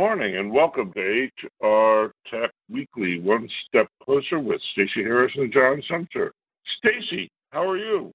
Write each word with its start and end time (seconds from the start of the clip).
Morning 0.00 0.36
and 0.38 0.50
welcome 0.50 0.94
to 0.94 1.28
HR 1.68 2.14
Tech 2.30 2.50
Weekly, 2.70 3.20
one 3.20 3.46
step 3.68 3.86
closer 4.02 4.40
with 4.40 4.58
Stacey 4.72 5.02
Harris 5.02 5.30
and 5.36 5.52
John 5.52 5.82
Sumser. 5.90 6.30
Stacey, 6.78 7.30
how 7.50 7.68
are 7.68 7.76
you? 7.76 8.10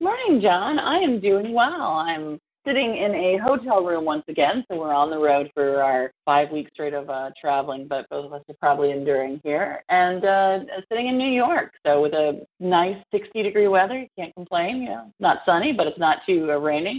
Morning, 0.00 0.40
John. 0.42 0.80
I 0.80 0.96
am 0.96 1.20
doing 1.20 1.52
well. 1.52 1.70
I'm 1.70 2.40
sitting 2.66 2.96
in 2.96 3.14
a 3.14 3.38
hotel 3.38 3.84
room 3.84 4.04
once 4.04 4.24
again, 4.26 4.64
so 4.68 4.76
we're 4.76 4.92
on 4.92 5.08
the 5.08 5.16
road 5.16 5.52
for 5.54 5.80
our 5.84 6.10
five 6.24 6.50
weeks 6.50 6.72
straight 6.74 6.94
of 6.94 7.08
uh, 7.08 7.30
traveling, 7.40 7.86
but 7.86 8.08
both 8.10 8.26
of 8.26 8.32
us 8.32 8.42
are 8.48 8.56
probably 8.58 8.90
enduring 8.90 9.40
here. 9.44 9.84
And 9.90 10.24
uh, 10.24 10.58
sitting 10.88 11.06
in 11.06 11.16
New 11.16 11.30
York, 11.30 11.74
so 11.86 12.02
with 12.02 12.14
a 12.14 12.44
nice 12.58 12.96
60 13.12 13.40
degree 13.40 13.68
weather, 13.68 14.00
you 14.00 14.08
can't 14.18 14.34
complain. 14.34 14.82
You 14.82 14.88
know, 14.88 15.12
not 15.20 15.42
sunny, 15.46 15.72
but 15.72 15.86
it's 15.86 15.96
not 15.96 16.18
too 16.26 16.50
uh, 16.50 16.58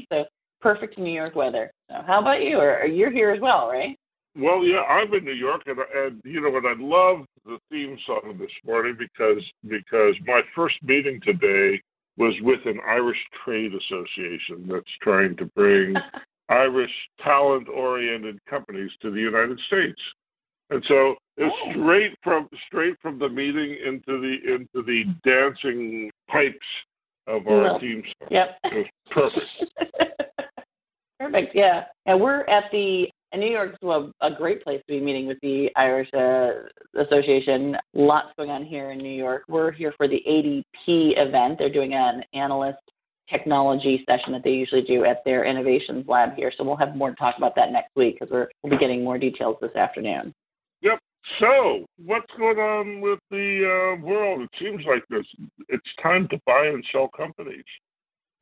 so 0.10 0.24
perfect 0.62 0.98
New 0.98 1.12
York 1.12 1.36
weather. 1.36 1.70
So 1.90 1.98
how 2.08 2.22
about 2.22 2.42
you? 2.42 2.60
Or, 2.60 2.86
you're 2.86 3.12
here 3.12 3.32
as 3.32 3.42
well, 3.42 3.68
right? 3.68 3.98
Well, 4.38 4.66
yeah, 4.66 4.82
I'm 4.82 5.14
in 5.14 5.24
New 5.24 5.32
York, 5.32 5.62
and, 5.66 5.78
and 5.96 6.22
you 6.26 6.42
know, 6.42 6.58
and 6.58 6.68
I 6.68 6.74
love 6.78 7.26
the 7.46 7.58
theme 7.72 7.98
song 8.06 8.38
this 8.38 8.52
morning 8.66 8.98
because 9.00 9.44
because 9.68 10.16
my 10.26 10.42
first 10.54 10.76
meeting 10.84 11.22
today 11.24 11.82
was 12.18 12.34
with 12.42 12.60
an 12.66 12.80
Irish 12.86 13.18
trade 13.44 13.72
association 13.74 14.68
that's 14.70 14.86
trying 15.02 15.38
to 15.38 15.46
bring 15.56 15.96
Irish 16.50 16.92
talent 17.24 17.70
oriented 17.70 18.40
companies 18.46 18.92
to 19.02 19.12
the 19.12 19.20
United 19.20 19.60
States. 19.68 20.00
And 20.70 20.84
so 20.88 21.16
it's 21.38 21.56
oh. 21.66 21.72
straight 21.72 22.14
from 22.24 22.50
straight 22.68 22.96
from 23.02 23.20
the 23.20 23.30
meeting 23.30 23.78
into 23.86 24.20
the 24.20 24.54
into 24.54 24.86
the 24.86 25.04
dancing 25.24 26.10
pipes 26.30 26.58
of 27.28 27.48
our 27.48 27.74
no. 27.74 27.80
team 27.80 28.04
song. 28.20 28.30
Yep. 28.32 28.60
Perfect. 29.12 29.48
perfect, 31.20 31.56
yeah. 31.56 31.86
And 32.06 32.20
we're 32.20 32.42
at 32.42 32.66
the 32.72 33.08
and 33.36 33.44
New 33.44 33.52
York's 33.52 33.78
a, 33.84 34.12
a 34.22 34.34
great 34.34 34.64
place 34.64 34.82
to 34.88 34.94
be 34.94 35.02
meeting 35.02 35.28
with 35.28 35.38
the 35.42 35.70
Irish 35.76 36.08
uh, 36.14 36.52
Association. 36.98 37.76
Lots 37.94 38.30
going 38.38 38.50
on 38.50 38.64
here 38.64 38.92
in 38.92 38.98
New 38.98 39.14
York. 39.14 39.44
We're 39.50 39.72
here 39.72 39.94
for 39.98 40.08
the 40.08 40.24
ADP 40.26 41.18
event. 41.18 41.60
They're 41.60 41.70
doing 41.70 41.94
an 41.94 42.24
analyst 42.34 42.80
technology 43.30 44.06
session 44.08 44.32
that 44.32 44.44
they 44.46 44.52
usually 44.52 44.84
do 44.84 45.04
at 45.04 45.22
their 45.26 45.44
innovations 45.44 46.06
lab 46.08 46.36
here. 46.36 46.50
So 46.58 46.64
we'll 46.64 46.78
have 46.78 46.96
more 46.96 47.10
to 47.10 47.16
talk 47.18 47.36
about 47.38 47.56
that 47.58 47.74
next 47.74 47.94
week 47.98 48.18
because 48.20 48.48
we'll 48.64 48.72
be 48.72 48.78
getting 48.78 49.04
more 49.04 49.18
details 49.18 49.58
this 49.60 49.76
afternoon. 49.76 50.34
Yep. 50.82 51.00
So, 51.40 51.86
what's 52.06 52.32
going 52.38 52.60
on 52.60 53.02
with 53.02 53.20
the 53.32 53.98
uh, 53.98 54.06
world? 54.06 54.44
It 54.44 54.50
seems 54.60 54.86
like 54.88 55.04
this. 55.10 55.26
It's 55.68 55.84
time 56.02 56.30
to 56.30 56.40
buy 56.46 56.68
and 56.68 56.86
sell 56.92 57.10
companies. 57.10 57.66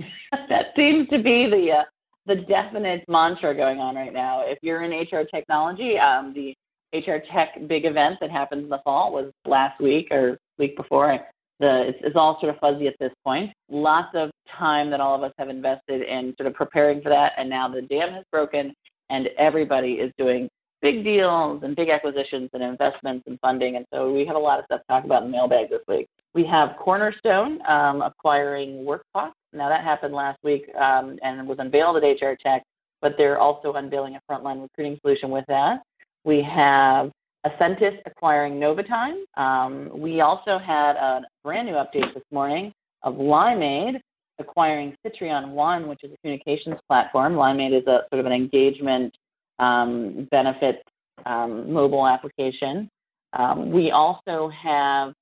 that 0.49 0.67
seems 0.75 1.07
to 1.09 1.17
be 1.17 1.49
the 1.49 1.79
uh, 1.79 1.83
the 2.25 2.35
definite 2.35 3.03
mantra 3.07 3.55
going 3.55 3.79
on 3.79 3.95
right 3.95 4.13
now. 4.13 4.43
If 4.45 4.59
you're 4.61 4.83
in 4.83 4.91
HR 4.91 5.25
technology, 5.25 5.97
um, 5.97 6.33
the 6.33 6.55
HR 6.97 7.23
Tech 7.31 7.67
big 7.67 7.85
event 7.85 8.17
that 8.21 8.31
happens 8.31 8.63
in 8.63 8.69
the 8.69 8.79
fall 8.83 9.11
was 9.11 9.31
last 9.45 9.79
week 9.81 10.07
or 10.11 10.37
week 10.57 10.77
before. 10.77 11.19
The, 11.59 11.87
it's, 11.89 11.99
it's 12.01 12.15
all 12.15 12.39
sort 12.39 12.53
of 12.53 12.59
fuzzy 12.59 12.87
at 12.87 12.95
this 12.99 13.11
point. 13.23 13.51
Lots 13.69 14.09
of 14.15 14.31
time 14.57 14.89
that 14.91 14.99
all 14.99 15.15
of 15.15 15.23
us 15.23 15.33
have 15.37 15.49
invested 15.49 16.01
in 16.01 16.33
sort 16.37 16.47
of 16.47 16.53
preparing 16.53 17.01
for 17.01 17.09
that, 17.09 17.33
and 17.37 17.49
now 17.49 17.67
the 17.67 17.81
dam 17.81 18.11
has 18.13 18.23
broken, 18.31 18.73
and 19.09 19.29
everybody 19.37 19.93
is 19.93 20.11
doing 20.17 20.49
big 20.81 21.03
deals 21.03 21.63
and 21.63 21.75
big 21.75 21.89
acquisitions 21.89 22.49
and 22.53 22.61
investments 22.61 23.23
and 23.27 23.39
funding. 23.39 23.77
And 23.77 23.85
so 23.93 24.11
we 24.11 24.25
have 24.25 24.35
a 24.35 24.39
lot 24.39 24.59
of 24.59 24.65
stuff 24.65 24.81
to 24.81 24.87
talk 24.87 25.05
about 25.05 25.23
in 25.23 25.31
mailbag 25.31 25.69
this 25.69 25.81
week. 25.87 26.07
We 26.33 26.45
have 26.45 26.75
Cornerstone 26.77 27.59
um, 27.67 28.01
acquiring 28.01 28.85
WorkPop. 28.85 29.31
Now 29.53 29.69
that 29.69 29.83
happened 29.83 30.13
last 30.13 30.39
week 30.43 30.69
um, 30.75 31.17
and 31.23 31.47
was 31.47 31.59
unveiled 31.59 31.97
at 31.97 32.03
HR 32.03 32.35
Tech, 32.41 32.63
but 33.01 33.15
they're 33.17 33.39
also 33.39 33.73
unveiling 33.73 34.15
a 34.15 34.31
frontline 34.31 34.61
recruiting 34.61 34.99
solution 35.01 35.29
with 35.29 35.45
that. 35.47 35.81
We 36.23 36.41
have 36.43 37.11
Ascentis 37.45 37.97
acquiring 38.05 38.53
NOVAtime. 38.53 39.23
Um, 39.35 39.89
we 39.93 40.21
also 40.21 40.57
had 40.57 40.95
a 40.95 41.21
brand 41.43 41.67
new 41.67 41.73
update 41.73 42.13
this 42.13 42.23
morning 42.31 42.71
of 43.03 43.15
Limeade 43.15 43.99
acquiring 44.39 44.95
Sitrion 45.05 45.49
One, 45.49 45.87
which 45.87 46.03
is 46.03 46.11
a 46.13 46.17
communications 46.17 46.77
platform. 46.87 47.33
Limeade 47.33 47.77
is 47.77 47.85
a 47.87 48.01
sort 48.09 48.19
of 48.19 48.25
an 48.25 48.31
engagement 48.31 49.13
um, 49.59 50.27
benefit 50.31 50.83
um, 51.25 51.71
mobile 51.71 52.07
application. 52.07 52.89
Um, 53.33 53.71
we 53.71 53.91
also 53.91 54.49
have 54.49 55.13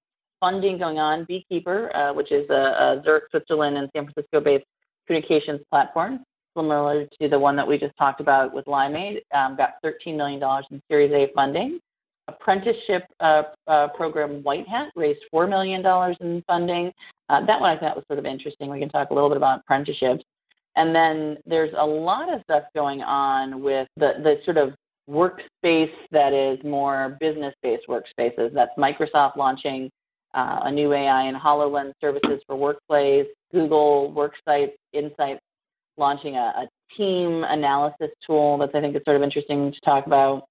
funding 0.42 0.78
going 0.78 1.00
on. 1.00 1.24
Beekeeper, 1.24 1.96
uh, 1.96 2.14
which 2.14 2.32
is 2.34 2.50
a, 2.50 2.54
a, 2.54 3.02
Zurich, 3.06 3.26
Switzerland, 3.32 3.78
and 3.78 3.90
San 3.96 4.06
Francisco-based 4.06 4.66
communications 5.08 5.62
platform, 5.70 6.20
similar 6.58 7.08
to 7.22 7.30
the 7.30 7.40
one 7.40 7.56
that 7.56 7.66
we 7.66 7.78
just 7.78 7.96
talked 7.98 8.20
about 8.20 8.54
with 8.54 8.66
Limeade, 8.66 9.22
um, 9.34 9.56
got 9.56 9.76
$13 9.86 10.18
million 10.18 10.42
in 10.72 10.82
Series 10.90 11.14
A 11.14 11.32
funding. 11.34 11.80
Apprenticeship 12.28 13.04
uh, 13.20 13.44
uh, 13.68 13.88
program 13.90 14.44
White 14.44 14.68
Hat 14.68 14.90
raised 14.96 15.22
$4 15.34 15.50
million 15.50 15.86
in 16.20 16.44
funding. 16.48 16.92
Uh, 17.30 17.46
that 17.46 17.60
one 17.60 17.76
I 17.76 17.80
thought 17.80 17.96
was 17.96 18.06
sort 18.08 18.20
of 18.20 18.26
interesting. 18.26 18.70
We 18.70 18.80
can 18.80 18.90
talk 18.90 19.10
a 19.10 19.14
little 19.14 19.30
bit 19.30 19.38
about 19.38 19.62
apprenticeships. 19.62 20.24
And 20.76 20.96
then 20.96 21.38
there's 21.46 21.74
a 21.78 21.86
lot 21.86 22.34
of 22.34 22.42
stuff 22.44 22.64
going 22.74 23.02
on 23.02 23.62
with 23.62 23.88
the, 23.98 24.14
the 24.24 24.36
sort 24.46 24.58
of 24.58 24.74
workspace 25.10 25.92
that 26.12 26.34
is 26.34 26.64
more 26.64 27.18
business 27.20 27.54
based 27.62 27.84
workspaces. 27.90 28.54
That's 28.54 28.72
Microsoft 28.78 29.36
launching 29.36 29.90
uh, 30.34 30.60
a 30.64 30.72
new 30.72 30.94
AI 30.94 31.24
and 31.24 31.38
HoloLens 31.38 31.94
services 32.00 32.42
for 32.48 32.56
workplace, 32.56 33.28
Google 33.52 34.14
Worksite 34.16 34.72
Insights 34.94 35.42
launching 35.98 36.36
a, 36.36 36.54
a 36.64 36.68
team 36.98 37.44
analysis 37.44 38.10
tool 38.26 38.58
that 38.60 38.74
I 38.74 38.82
think 38.82 38.96
is 38.96 39.02
sort 39.06 39.18
of 39.18 39.24
interesting 39.24 39.72
to 39.72 39.80
talk 39.82 40.08
about. 40.08 40.44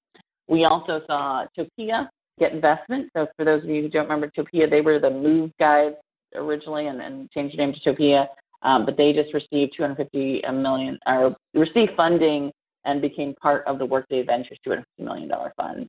We 0.48 0.64
also 0.64 1.00
saw 1.06 1.46
Topia 1.56 2.08
get 2.38 2.52
investment. 2.52 3.10
So 3.14 3.26
for 3.36 3.44
those 3.44 3.62
of 3.62 3.68
you 3.68 3.82
who 3.82 3.88
don't 3.88 4.08
remember 4.08 4.30
Topia, 4.36 4.68
they 4.68 4.80
were 4.80 4.98
the 4.98 5.10
Move 5.10 5.50
guys 5.58 5.92
originally 6.34 6.86
and, 6.86 7.00
and 7.00 7.30
changed 7.30 7.56
their 7.56 7.66
name 7.66 7.74
to 7.74 7.94
Topia. 7.94 8.26
Um, 8.62 8.84
but 8.84 8.96
they 8.96 9.12
just 9.12 9.32
received 9.32 9.74
250 9.76 10.42
million 10.52 10.98
or 11.06 11.34
received 11.54 11.92
funding 11.96 12.52
and 12.84 13.00
became 13.00 13.34
part 13.34 13.64
of 13.66 13.78
the 13.78 13.86
Workday 13.86 14.22
Ventures 14.22 14.58
250 14.64 15.02
million 15.02 15.28
dollar 15.28 15.52
fund. 15.56 15.88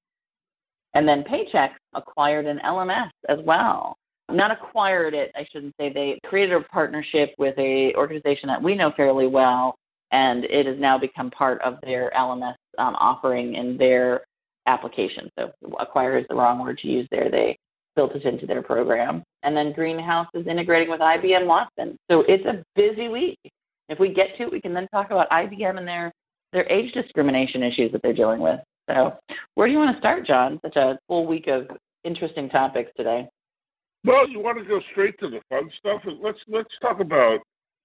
And 0.94 1.08
then 1.08 1.24
Paychex 1.24 1.70
acquired 1.94 2.46
an 2.46 2.60
LMS 2.66 3.10
as 3.30 3.40
well. 3.46 3.96
Not 4.30 4.52
acquired 4.52 5.14
it, 5.14 5.32
I 5.36 5.46
shouldn't 5.52 5.76
say. 5.80 5.92
They 5.92 6.20
created 6.26 6.56
a 6.56 6.62
partnership 6.66 7.34
with 7.38 7.58
a 7.58 7.94
organization 7.96 8.48
that 8.48 8.62
we 8.62 8.76
know 8.76 8.92
fairly 8.96 9.28
well, 9.28 9.76
and 10.12 10.46
it 10.46 10.66
has 10.66 10.78
now 10.80 10.98
become 10.98 11.32
part 11.32 11.62
of 11.62 11.76
their 11.84 12.12
LMS 12.18 12.56
um, 12.78 12.96
offering 12.96 13.56
in 13.56 13.78
their 13.78 14.22
application. 14.68 15.30
So 15.38 15.52
acquire 15.80 16.18
is 16.18 16.26
the 16.30 16.36
wrong 16.36 16.60
word 16.60 16.78
to 16.80 16.88
use 16.88 17.08
there. 17.12 17.30
They 17.30 17.58
built 17.96 18.16
it 18.16 18.24
into 18.24 18.46
their 18.46 18.62
program. 18.62 19.24
And 19.44 19.56
then 19.56 19.74
Greenhouse 19.74 20.28
is 20.34 20.48
integrating 20.48 20.90
with 20.90 21.02
IBM 21.02 21.46
Watson. 21.46 21.98
So 22.10 22.24
it's 22.28 22.46
a 22.46 22.64
busy 22.76 23.08
week. 23.08 23.38
If 23.90 24.00
we 24.00 24.14
get 24.14 24.38
to 24.38 24.44
it, 24.44 24.52
we 24.52 24.62
can 24.62 24.74
then 24.74 24.88
talk 24.90 25.08
about 25.12 25.30
IBM 25.30 25.78
and 25.78 25.88
their, 25.88 26.12
their 26.54 26.70
age 26.72 26.94
discrimination 26.94 27.64
issues 27.64 27.92
that 27.92 28.02
they're 28.02 28.14
dealing 28.14 28.40
with. 28.40 28.60
So 28.92 29.14
where 29.56 29.68
do 29.68 29.74
you 29.74 29.80
want 29.80 29.96
to 29.96 30.00
start, 30.00 30.26
John? 30.26 30.60
Such 30.64 30.76
a 30.76 30.98
full 31.08 31.26
week 31.26 31.48
of 31.48 31.68
interesting 32.04 32.50
topics 32.50 32.92
today. 32.98 33.28
Well, 34.04 34.28
you 34.28 34.40
want 34.40 34.58
to 34.58 34.66
go 34.66 34.80
straight 34.92 35.18
to 35.20 35.30
the 35.30 35.42
fun 35.50 35.70
stuff. 35.80 36.02
Let's 36.22 36.40
let's 36.48 36.70
talk 36.82 37.00
about 37.00 37.40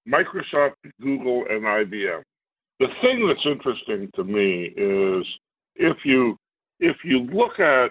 Microsoft, 0.09 0.75
Google, 1.01 1.45
and 1.51 1.63
IBM. 1.63 2.23
The 2.81 2.89
thing 3.03 3.27
that's 3.27 3.47
interesting 3.47 4.11
to 4.17 4.25
me 4.25 4.73
is 4.77 5.27
if 5.77 5.99
you 6.05 6.37
if 6.81 6.97
you 7.05 7.21
look 7.33 7.61
at 7.61 7.89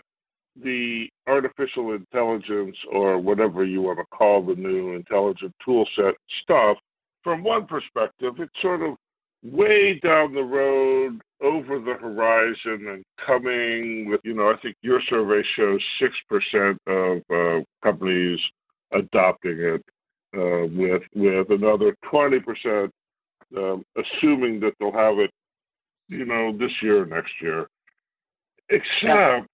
the 0.62 1.08
artificial 1.28 1.94
intelligence 1.94 2.78
or 2.92 3.20
whatever 3.20 3.64
you 3.66 3.82
want 3.82 4.00
to 4.00 4.06
call 4.06 4.44
the 4.44 4.56
new 4.56 4.94
intelligent 4.94 5.54
tool 5.64 5.86
set 5.96 6.16
stuff, 6.44 6.78
from 7.24 7.44
one 7.44 7.68
perspective, 7.68 8.36
it's 8.40 8.62
sort 8.62 8.82
of 8.82 8.96
way 9.44 10.00
down 10.00 10.34
the 10.34 10.42
road, 10.42 11.22
over 11.42 11.80
the 11.80 11.94
horizon, 11.94 12.88
and 12.88 13.04
coming 13.26 14.10
with, 14.10 14.22
you 14.24 14.34
know, 14.34 14.50
I 14.50 14.58
think 14.62 14.76
your 14.82 15.02
survey 15.10 15.44
shows 15.56 15.82
6% 16.02 16.78
of 16.88 17.22
uh, 17.30 17.64
companies 17.84 18.40
adopting 18.92 19.60
it, 19.60 19.84
uh, 20.36 20.68
with, 20.68 21.04
with 21.14 21.50
another 21.50 21.96
20% 22.12 22.90
um, 23.58 23.86
assuming 23.96 24.60
that 24.62 24.74
they'll 24.80 24.92
have 24.92 25.20
it, 25.20 25.32
you 26.08 26.26
know, 26.26 26.56
this 26.58 26.72
year 26.82 27.04
or 27.04 27.06
next 27.06 27.32
year. 27.42 27.68
Except 28.70 29.48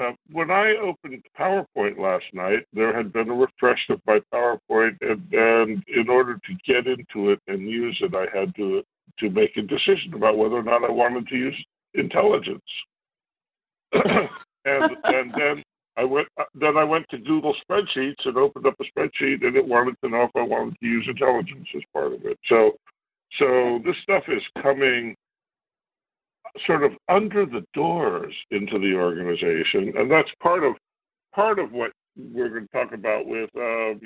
uh, 0.00 0.12
when 0.30 0.50
I 0.50 0.76
opened 0.76 1.22
PowerPoint 1.38 1.98
last 1.98 2.24
night, 2.32 2.66
there 2.72 2.96
had 2.96 3.12
been 3.12 3.28
a 3.28 3.34
refresh 3.34 3.84
of 3.90 4.00
my 4.06 4.20
PowerPoint, 4.32 4.96
and, 5.00 5.32
and 5.32 5.84
in 5.88 6.08
order 6.08 6.34
to 6.34 6.54
get 6.66 6.86
into 6.86 7.30
it 7.30 7.40
and 7.48 7.68
use 7.68 7.98
it, 8.00 8.14
I 8.14 8.26
had 8.36 8.54
to 8.56 8.82
to 9.18 9.30
make 9.30 9.56
a 9.56 9.62
decision 9.62 10.14
about 10.14 10.38
whether 10.38 10.56
or 10.56 10.62
not 10.62 10.84
I 10.84 10.90
wanted 10.90 11.28
to 11.28 11.36
use 11.36 11.64
intelligence. 11.94 12.62
and 13.92 14.26
and 14.64 15.34
then 15.36 15.62
I 15.96 16.04
went 16.04 16.28
then 16.54 16.76
I 16.76 16.84
went 16.84 17.06
to 17.10 17.18
Google 17.18 17.54
Spreadsheets 17.68 18.24
and 18.24 18.36
opened 18.36 18.66
up 18.66 18.76
a 18.80 18.84
spreadsheet, 18.84 19.44
and 19.44 19.56
it 19.56 19.66
wanted 19.66 19.96
to 20.02 20.10
know 20.10 20.22
if 20.22 20.30
I 20.36 20.42
wanted 20.42 20.76
to 20.80 20.86
use 20.86 21.06
intelligence 21.08 21.68
as 21.74 21.82
part 21.92 22.12
of 22.12 22.24
it. 22.24 22.38
So 22.48 22.72
so 23.38 23.80
this 23.84 23.96
stuff 24.02 24.24
is 24.28 24.42
coming 24.62 25.14
sort 26.66 26.84
of 26.84 26.92
under 27.08 27.46
the 27.46 27.64
doors 27.74 28.34
into 28.50 28.78
the 28.78 28.94
organization, 28.94 29.92
and 29.96 30.10
that's 30.10 30.30
part 30.42 30.64
of 30.64 30.74
part 31.34 31.58
of 31.58 31.72
what 31.72 31.92
we're 32.16 32.48
going 32.48 32.66
to 32.66 32.72
talk 32.72 32.92
about 32.92 33.26
with 33.26 33.50
um, 33.56 34.00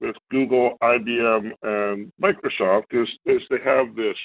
with 0.00 0.16
Google, 0.30 0.76
IBM, 0.82 1.52
and 1.62 2.12
Microsoft 2.20 2.84
is 2.92 3.08
is 3.26 3.42
they 3.50 3.58
have 3.64 3.94
this 3.94 4.16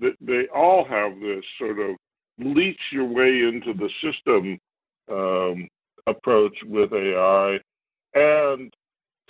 that 0.00 0.16
they 0.20 0.46
all 0.54 0.84
have 0.84 1.18
this 1.20 1.44
sort 1.58 1.78
of 1.78 1.96
leech 2.38 2.80
your 2.92 3.06
way 3.06 3.28
into 3.28 3.72
the 3.72 3.88
system 4.02 4.58
um, 5.10 5.68
approach 6.06 6.56
with 6.66 6.92
AI 6.92 7.58
and 8.14 8.72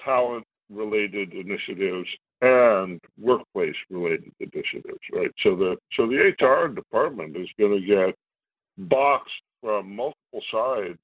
talent 0.05 0.45
related 0.71 1.33
initiatives 1.33 2.09
and 2.43 3.01
workplace 3.21 3.75
related 3.91 4.33
initiatives, 4.41 5.01
right? 5.13 5.31
So 5.43 5.57
the 5.57 5.77
so 5.97 6.07
the 6.07 6.35
HR 6.39 6.69
department 6.69 7.37
is 7.37 7.49
going 7.59 7.81
to 7.81 7.87
get 7.87 8.15
boxed 8.89 9.33
from 9.63 9.95
multiple 9.95 10.43
sides 10.51 10.99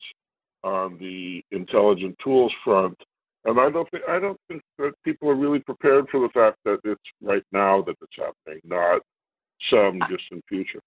on 0.62 0.98
the 0.98 1.42
intelligent 1.50 2.16
tools 2.22 2.52
front, 2.62 2.96
and 3.44 3.58
I 3.58 3.70
don't 3.70 3.90
think 3.90 4.04
I 4.08 4.18
don't 4.18 4.38
think 4.48 4.62
that 4.78 4.92
people 5.04 5.30
are 5.30 5.34
really 5.34 5.60
prepared 5.60 6.06
for 6.10 6.20
the 6.20 6.28
fact 6.28 6.58
that 6.64 6.80
it's 6.84 7.00
right 7.22 7.44
now 7.52 7.82
that 7.82 7.96
it's 8.02 8.16
happening, 8.16 8.60
not 8.64 9.00
some 9.70 9.98
distant 10.08 10.44
future. 10.48 10.80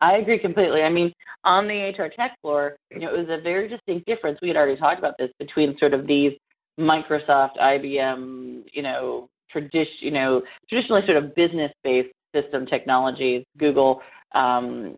I 0.00 0.16
agree 0.18 0.38
completely. 0.38 0.82
I 0.82 0.90
mean, 0.90 1.12
on 1.44 1.66
the 1.66 1.74
HR 1.74 2.10
tech 2.14 2.36
floor, 2.42 2.76
you 2.90 3.00
know, 3.00 3.14
it 3.14 3.18
was 3.18 3.28
a 3.30 3.40
very 3.40 3.68
distinct 3.68 4.06
difference. 4.06 4.38
We 4.42 4.48
had 4.48 4.56
already 4.56 4.76
talked 4.76 4.98
about 4.98 5.14
this 5.18 5.30
between 5.38 5.76
sort 5.78 5.94
of 5.94 6.06
these 6.06 6.32
Microsoft, 6.78 7.56
IBM, 7.58 8.64
you 8.72 8.82
know, 8.82 9.28
tradition, 9.50 9.94
you 10.00 10.10
know, 10.10 10.42
traditionally 10.68 11.02
sort 11.06 11.16
of 11.16 11.34
business-based 11.34 12.12
system 12.34 12.66
technologies, 12.66 13.44
Google, 13.58 14.02
um, 14.34 14.96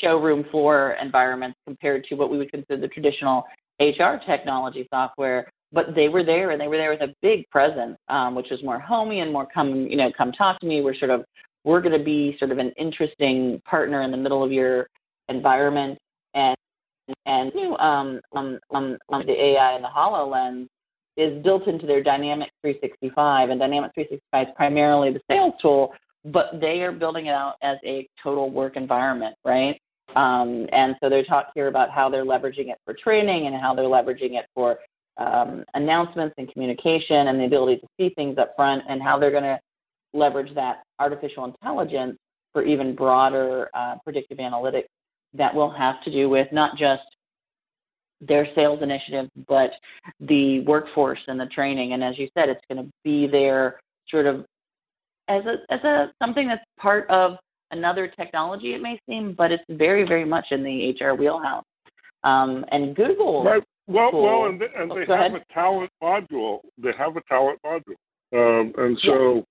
showroom 0.00 0.44
floor 0.50 0.96
environments 1.00 1.58
compared 1.66 2.04
to 2.04 2.14
what 2.14 2.30
we 2.30 2.38
would 2.38 2.50
consider 2.50 2.80
the 2.80 2.88
traditional 2.88 3.44
HR 3.80 4.16
technology 4.26 4.86
software. 4.90 5.50
But 5.72 5.94
they 5.94 6.08
were 6.08 6.22
there, 6.22 6.50
and 6.50 6.60
they 6.60 6.68
were 6.68 6.76
there 6.76 6.90
with 6.90 7.02
a 7.02 7.14
big 7.22 7.48
presence, 7.50 7.98
um, 8.08 8.34
which 8.34 8.50
was 8.50 8.62
more 8.62 8.78
homey 8.78 9.20
and 9.20 9.32
more 9.32 9.46
come, 9.52 9.86
you 9.86 9.96
know, 9.96 10.10
come 10.16 10.32
talk 10.32 10.60
to 10.60 10.66
me. 10.66 10.80
We're 10.80 10.94
sort 10.94 11.10
of 11.10 11.24
we're 11.64 11.80
going 11.80 11.98
to 11.98 12.04
be 12.04 12.36
sort 12.38 12.52
of 12.52 12.58
an 12.58 12.72
interesting 12.78 13.60
partner 13.64 14.02
in 14.02 14.12
the 14.12 14.16
middle 14.16 14.44
of 14.44 14.52
your 14.52 14.86
environment 15.28 15.98
and 16.34 16.56
and 17.24 17.52
um, 17.78 18.20
um, 18.34 18.58
um, 18.72 18.98
um, 19.12 19.26
the 19.26 19.32
AI 19.32 19.74
and 19.74 19.84
the 19.84 19.88
HoloLens 19.88 20.66
is 21.16 21.42
built 21.42 21.66
into 21.66 21.86
their 21.86 22.02
Dynamics 22.02 22.52
365, 22.62 23.50
and 23.50 23.60
Dynamics 23.60 23.94
365 23.94 24.48
is 24.48 24.54
primarily 24.56 25.12
the 25.12 25.20
sales 25.30 25.54
tool, 25.62 25.94
but 26.24 26.60
they 26.60 26.82
are 26.82 26.92
building 26.92 27.26
it 27.26 27.30
out 27.30 27.54
as 27.62 27.78
a 27.84 28.08
total 28.22 28.50
work 28.50 28.76
environment, 28.76 29.36
right? 29.44 29.80
Um, 30.14 30.66
and 30.72 30.94
so 31.00 31.08
they 31.08 31.22
talk 31.24 31.50
here 31.54 31.68
about 31.68 31.90
how 31.90 32.08
they're 32.08 32.24
leveraging 32.24 32.70
it 32.70 32.78
for 32.84 32.94
training 32.94 33.46
and 33.46 33.56
how 33.56 33.74
they're 33.74 33.84
leveraging 33.84 34.38
it 34.38 34.46
for 34.54 34.78
um, 35.18 35.64
announcements 35.74 36.34
and 36.38 36.50
communication 36.52 37.28
and 37.28 37.40
the 37.40 37.44
ability 37.44 37.80
to 37.80 37.86
see 37.98 38.14
things 38.14 38.38
up 38.38 38.54
front 38.56 38.82
and 38.88 39.02
how 39.02 39.18
they're 39.18 39.30
going 39.30 39.42
to 39.42 39.58
leverage 40.12 40.54
that 40.54 40.82
artificial 40.98 41.44
intelligence 41.44 42.16
for 42.52 42.64
even 42.64 42.94
broader 42.94 43.68
uh, 43.74 43.96
predictive 44.04 44.38
analytics 44.38 44.86
that 45.34 45.54
will 45.54 45.70
have 45.70 46.02
to 46.02 46.10
do 46.10 46.28
with 46.28 46.48
not 46.52 46.76
just 46.76 47.02
their 48.20 48.48
sales 48.54 48.80
initiatives, 48.82 49.30
but 49.46 49.70
the 50.20 50.60
workforce 50.60 51.18
and 51.28 51.38
the 51.38 51.46
training. 51.46 51.92
And 51.92 52.02
as 52.02 52.18
you 52.18 52.28
said, 52.36 52.48
it's 52.48 52.64
going 52.70 52.84
to 52.84 52.90
be 53.04 53.26
there 53.26 53.78
sort 54.08 54.26
of 54.26 54.46
as 55.28 55.44
a 55.44 55.56
as 55.72 55.82
a 55.84 56.12
something 56.22 56.48
that's 56.48 56.64
part 56.78 57.08
of 57.10 57.36
another 57.72 58.08
technology. 58.08 58.74
It 58.74 58.80
may 58.80 58.98
seem, 59.08 59.34
but 59.36 59.52
it's 59.52 59.64
very 59.68 60.06
very 60.06 60.24
much 60.24 60.46
in 60.50 60.62
the 60.62 60.96
HR 60.98 61.14
wheelhouse. 61.14 61.64
Um, 62.24 62.64
and 62.72 62.96
Google. 62.96 63.44
Right. 63.44 63.62
Well, 63.88 64.10
well, 64.12 64.46
and 64.46 64.60
they, 64.60 64.66
and 64.76 64.90
oh, 64.90 64.94
they 64.96 65.06
have 65.06 65.32
ahead. 65.32 65.44
a 65.48 65.54
talent 65.54 65.90
module. 66.02 66.58
They 66.76 66.92
have 66.98 67.16
a 67.16 67.20
talent 67.22 67.60
module, 67.64 67.94
um, 68.32 68.72
and 68.76 68.98
so 69.02 69.44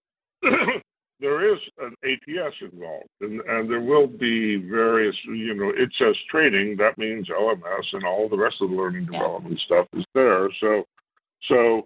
yeah. 0.43 0.51
there 1.19 1.53
is 1.53 1.59
an 1.79 1.95
ATS 2.03 2.55
involved, 2.61 3.07
and, 3.21 3.39
and 3.41 3.69
there 3.69 3.81
will 3.81 4.07
be 4.07 4.57
various, 4.57 5.15
you 5.25 5.53
know, 5.53 5.69
it 5.69 5.89
says 5.97 6.15
training, 6.29 6.75
that 6.77 6.97
means 6.97 7.29
LMS 7.29 7.93
and 7.93 8.03
all 8.03 8.27
the 8.27 8.37
rest 8.37 8.57
of 8.61 8.69
the 8.69 8.75
learning 8.75 9.05
development 9.05 9.59
stuff 9.65 9.87
is 9.93 10.03
there. 10.13 10.49
So, 10.59 10.83
so, 11.47 11.85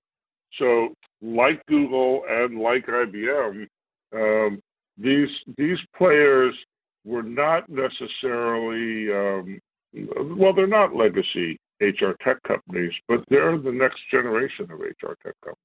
so 0.57 0.93
like 1.21 1.63
Google 1.67 2.23
and 2.27 2.59
like 2.59 2.87
IBM, 2.87 3.67
um, 4.15 4.59
these 4.97 5.29
these 5.57 5.77
players 5.95 6.55
were 7.05 7.23
not 7.23 7.69
necessarily, 7.69 9.13
um, 9.13 9.59
well, 10.37 10.53
they're 10.53 10.67
not 10.67 10.95
legacy 10.95 11.59
HR 11.81 12.11
tech 12.23 12.41
companies, 12.43 12.93
but 13.07 13.23
they're 13.29 13.57
the 13.57 13.71
next 13.71 13.99
generation 14.11 14.69
of 14.71 14.79
HR 14.79 15.15
tech 15.23 15.35
companies. 15.41 15.57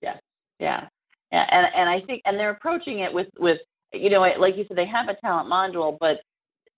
Yeah, 0.00 0.16
yeah 0.58 0.86
and 1.32 1.66
and 1.74 1.88
I 1.88 2.00
think 2.00 2.22
and 2.24 2.38
they're 2.38 2.50
approaching 2.50 3.00
it 3.00 3.12
with 3.12 3.28
with 3.38 3.58
you 3.92 4.10
know 4.10 4.20
like 4.20 4.56
you 4.56 4.64
said 4.68 4.76
they 4.76 4.86
have 4.86 5.08
a 5.08 5.14
talent 5.16 5.50
module, 5.50 5.96
but 5.98 6.20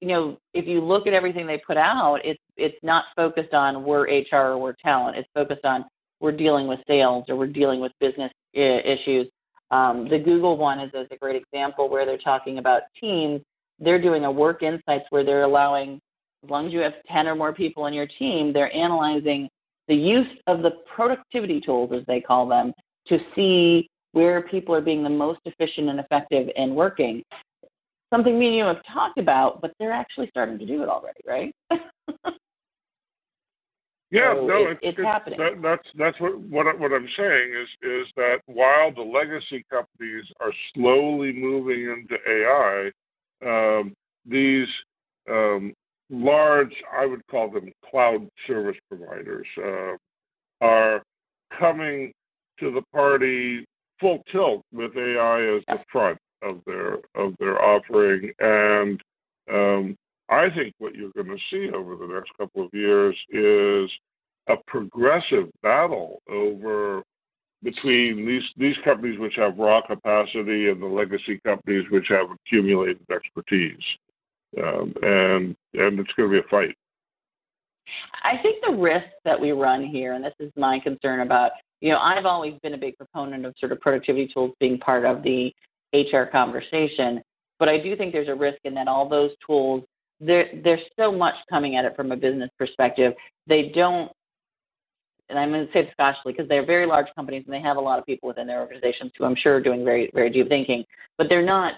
you 0.00 0.08
know 0.08 0.38
if 0.54 0.66
you 0.66 0.80
look 0.80 1.06
at 1.06 1.12
everything 1.12 1.46
they 1.46 1.60
put 1.66 1.76
out, 1.76 2.20
it's 2.24 2.40
it's 2.56 2.78
not 2.82 3.04
focused 3.16 3.52
on 3.52 3.84
we're 3.84 4.04
HR 4.04 4.52
or 4.52 4.58
we're 4.58 4.76
talent. 4.82 5.16
It's 5.16 5.28
focused 5.34 5.64
on 5.64 5.84
we're 6.20 6.32
dealing 6.32 6.66
with 6.66 6.80
sales 6.86 7.24
or 7.28 7.36
we're 7.36 7.46
dealing 7.46 7.80
with 7.80 7.92
business 8.00 8.32
issues. 8.52 9.28
Um, 9.70 10.08
the 10.08 10.18
Google 10.18 10.56
one 10.56 10.78
is, 10.78 10.90
is 10.94 11.08
a 11.10 11.16
great 11.16 11.42
example 11.42 11.88
where 11.88 12.06
they're 12.06 12.16
talking 12.16 12.58
about 12.58 12.82
teams. 12.98 13.40
They're 13.80 14.00
doing 14.00 14.24
a 14.24 14.30
work 14.30 14.62
insights 14.62 15.04
where 15.10 15.24
they're 15.24 15.42
allowing, 15.42 16.00
as 16.44 16.50
long 16.50 16.66
as 16.66 16.72
you 16.72 16.80
have 16.80 16.92
10 17.10 17.26
or 17.26 17.34
more 17.34 17.52
people 17.52 17.86
in 17.86 17.94
your 17.94 18.06
team, 18.06 18.52
they're 18.52 18.74
analyzing 18.74 19.48
the 19.88 19.94
use 19.94 20.26
of 20.46 20.62
the 20.62 20.70
productivity 20.94 21.60
tools, 21.60 21.90
as 21.94 22.04
they 22.06 22.20
call 22.20 22.46
them, 22.46 22.72
to 23.08 23.18
see 23.34 23.88
where 24.12 24.42
people 24.42 24.74
are 24.74 24.80
being 24.80 25.02
the 25.02 25.10
most 25.10 25.40
efficient 25.44 25.88
and 25.88 25.98
effective 26.00 26.48
in 26.56 26.74
working. 26.74 27.22
Something 28.12 28.38
me 28.38 28.46
and 28.46 28.56
you 28.56 28.64
have 28.64 28.82
talked 28.92 29.18
about, 29.18 29.60
but 29.60 29.72
they're 29.78 29.92
actually 29.92 30.28
starting 30.28 30.58
to 30.58 30.66
do 30.66 30.82
it 30.82 30.88
already, 30.88 31.20
right? 31.26 31.54
yeah, 34.10 34.34
so 34.34 34.46
no, 34.46 34.68
it's, 34.68 34.80
it's, 34.82 34.98
it's 34.98 35.06
happening. 35.06 35.38
That, 35.38 35.60
that's 35.62 35.88
that's 35.98 36.20
what 36.20 36.38
what 36.42 36.78
what 36.78 36.92
I'm 36.92 37.08
saying 37.16 37.54
is 37.60 37.68
is 37.82 38.06
that 38.16 38.36
while 38.46 38.94
the 38.94 39.02
legacy 39.02 39.64
companies 39.68 40.24
are 40.40 40.52
slowly 40.74 41.32
moving 41.32 41.88
into 41.88 42.16
AI, 42.28 42.92
um, 43.44 43.94
these 44.24 44.68
um, 45.28 45.74
large, 46.22 46.74
I 46.92 47.06
would 47.06 47.26
call 47.30 47.50
them 47.50 47.72
cloud 47.88 48.28
service 48.46 48.76
providers, 48.88 49.46
uh, 49.58 49.96
are 50.60 51.02
coming 51.58 52.12
to 52.60 52.70
the 52.70 52.82
party 52.92 53.64
full 54.00 54.22
tilt 54.30 54.62
with 54.72 54.96
AI 54.96 55.56
as 55.56 55.62
the 55.68 55.78
front 55.90 56.18
of 56.42 56.60
their 56.66 56.98
of 57.14 57.34
their 57.38 57.62
offering, 57.62 58.30
and 58.38 59.00
um, 59.52 59.96
I 60.28 60.48
think 60.50 60.74
what 60.78 60.94
you're 60.94 61.12
going 61.14 61.28
to 61.28 61.38
see 61.50 61.74
over 61.74 61.96
the 61.96 62.06
next 62.06 62.30
couple 62.38 62.64
of 62.64 62.70
years 62.72 63.16
is 63.30 63.90
a 64.48 64.56
progressive 64.66 65.48
battle 65.62 66.20
over 66.28 67.02
between 67.62 68.26
these 68.26 68.42
these 68.56 68.76
companies 68.84 69.18
which 69.18 69.34
have 69.36 69.58
raw 69.58 69.80
capacity 69.86 70.68
and 70.68 70.82
the 70.82 70.86
legacy 70.86 71.40
companies 71.44 71.84
which 71.90 72.06
have 72.08 72.26
accumulated 72.30 73.00
expertise, 73.10 73.82
um, 74.62 74.94
and 75.02 75.56
and 75.74 75.98
it's 75.98 76.12
going 76.16 76.30
to 76.30 76.32
be 76.32 76.38
a 76.38 76.48
fight. 76.50 76.76
I 78.22 78.38
think 78.42 78.64
the 78.66 78.72
risk 78.72 79.06
that 79.24 79.38
we 79.38 79.52
run 79.52 79.84
here, 79.84 80.14
and 80.14 80.24
this 80.24 80.34
is 80.40 80.50
my 80.56 80.80
concern 80.80 81.20
about 81.20 81.52
you 81.84 81.90
know, 81.90 81.98
I've 81.98 82.24
always 82.24 82.54
been 82.62 82.72
a 82.72 82.78
big 82.78 82.96
proponent 82.96 83.44
of 83.44 83.54
sort 83.60 83.70
of 83.70 83.78
productivity 83.78 84.26
tools 84.32 84.54
being 84.58 84.78
part 84.78 85.04
of 85.04 85.22
the 85.22 85.52
HR 85.92 86.22
conversation, 86.24 87.20
but 87.58 87.68
I 87.68 87.78
do 87.78 87.94
think 87.94 88.10
there's 88.10 88.28
a 88.28 88.34
risk 88.34 88.58
in 88.64 88.72
that 88.74 88.88
all 88.88 89.06
those 89.06 89.32
tools, 89.46 89.84
there's 90.18 90.80
so 90.98 91.12
much 91.12 91.34
coming 91.50 91.76
at 91.76 91.84
it 91.84 91.94
from 91.94 92.10
a 92.10 92.16
business 92.16 92.48
perspective. 92.58 93.12
They 93.46 93.70
don't, 93.74 94.10
and 95.28 95.38
I'm 95.38 95.50
going 95.50 95.66
to 95.66 95.72
say 95.74 95.82
this 95.82 95.92
cautiously 95.98 96.32
because 96.32 96.48
they're 96.48 96.64
very 96.64 96.86
large 96.86 97.08
companies 97.14 97.42
and 97.44 97.52
they 97.52 97.60
have 97.60 97.76
a 97.76 97.80
lot 97.80 97.98
of 97.98 98.06
people 98.06 98.28
within 98.28 98.46
their 98.46 98.60
organizations 98.60 99.12
who 99.18 99.26
I'm 99.26 99.36
sure 99.36 99.56
are 99.56 99.60
doing 99.60 99.84
very, 99.84 100.10
very 100.14 100.30
deep 100.30 100.48
thinking, 100.48 100.84
but 101.18 101.28
they're 101.28 101.44
not 101.44 101.74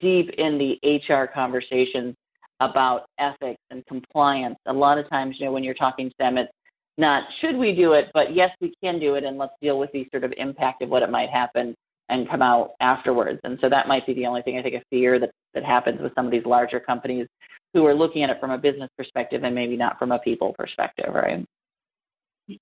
deep 0.00 0.30
in 0.38 0.56
the 0.56 0.80
HR 1.06 1.26
conversations 1.26 2.16
about 2.60 3.06
ethics 3.18 3.60
and 3.70 3.84
compliance. 3.86 4.56
A 4.66 4.72
lot 4.72 4.98
of 4.98 5.08
times, 5.08 5.36
you 5.38 5.46
know, 5.46 5.52
when 5.52 5.64
you're 5.64 5.74
talking 5.74 6.08
to 6.08 6.14
them, 6.18 6.38
it's 6.38 6.52
not 6.98 7.24
should 7.40 7.56
we 7.56 7.74
do 7.74 7.94
it, 7.94 8.06
but 8.12 8.34
yes, 8.34 8.50
we 8.60 8.74
can 8.82 9.00
do 9.00 9.14
it, 9.14 9.24
and 9.24 9.38
let's 9.38 9.54
deal 9.62 9.78
with 9.78 9.90
the 9.92 10.06
sort 10.10 10.24
of 10.24 10.32
impact 10.36 10.82
of 10.82 10.90
what 10.90 11.02
it 11.02 11.10
might 11.10 11.30
happen 11.30 11.74
and 12.10 12.28
come 12.28 12.42
out 12.42 12.72
afterwards. 12.80 13.40
And 13.44 13.58
so 13.60 13.68
that 13.68 13.88
might 13.88 14.06
be 14.06 14.14
the 14.14 14.26
only 14.26 14.42
thing 14.42 14.58
I 14.58 14.62
think 14.62 14.74
a 14.74 14.82
fear 14.90 15.18
that 15.18 15.30
that 15.54 15.64
happens 15.64 16.00
with 16.00 16.12
some 16.14 16.26
of 16.26 16.32
these 16.32 16.44
larger 16.44 16.78
companies 16.80 17.26
who 17.72 17.86
are 17.86 17.94
looking 17.94 18.22
at 18.22 18.30
it 18.30 18.40
from 18.40 18.50
a 18.50 18.58
business 18.58 18.90
perspective 18.96 19.44
and 19.44 19.54
maybe 19.54 19.76
not 19.76 19.98
from 19.98 20.12
a 20.12 20.18
people 20.18 20.54
perspective, 20.58 21.12
right? 21.14 21.44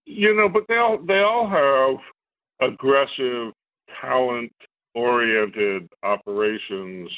You 0.05 0.37
know, 0.37 0.49
but 0.49 0.65
they 0.69 0.77
all 0.77 0.99
they 0.99 1.21
all 1.21 1.49
have 1.49 2.71
aggressive, 2.73 3.53
talent 4.01 4.53
oriented 4.95 5.89
operations 6.03 7.11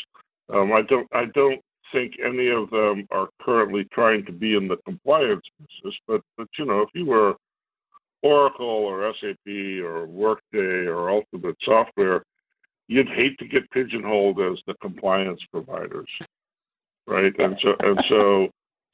Um, 0.53 0.73
I 0.73 0.83
don't 0.83 1.09
I 1.13 1.25
don't 1.35 1.61
think 1.93 2.15
any 2.25 2.49
of 2.49 2.71
them 2.71 3.07
are 3.11 3.29
currently 3.41 3.85
trying 3.93 4.25
to 4.27 4.33
be 4.33 4.55
in 4.55 4.69
the 4.69 4.77
compliance 4.79 5.45
business, 5.59 5.99
but 6.07 6.23
but 6.37 6.49
you 6.59 6.65
know 6.65 6.81
if 6.81 6.89
you 6.95 7.07
were 7.07 7.35
Oracle 8.23 8.67
or 8.67 9.13
SAP 9.21 9.47
or 9.83 10.07
Workday 10.07 10.87
or 10.87 11.11
Ultimate 11.11 11.57
Software, 11.63 12.23
you'd 12.89 13.09
hate 13.09 13.39
to 13.39 13.47
get 13.47 13.71
pigeonholed 13.71 14.41
as 14.41 14.59
the 14.67 14.75
compliance 14.83 15.41
providers, 15.51 16.09
right? 17.07 17.33
And 17.39 17.57
so 17.63 17.75
and 17.81 18.05
so 18.09 18.49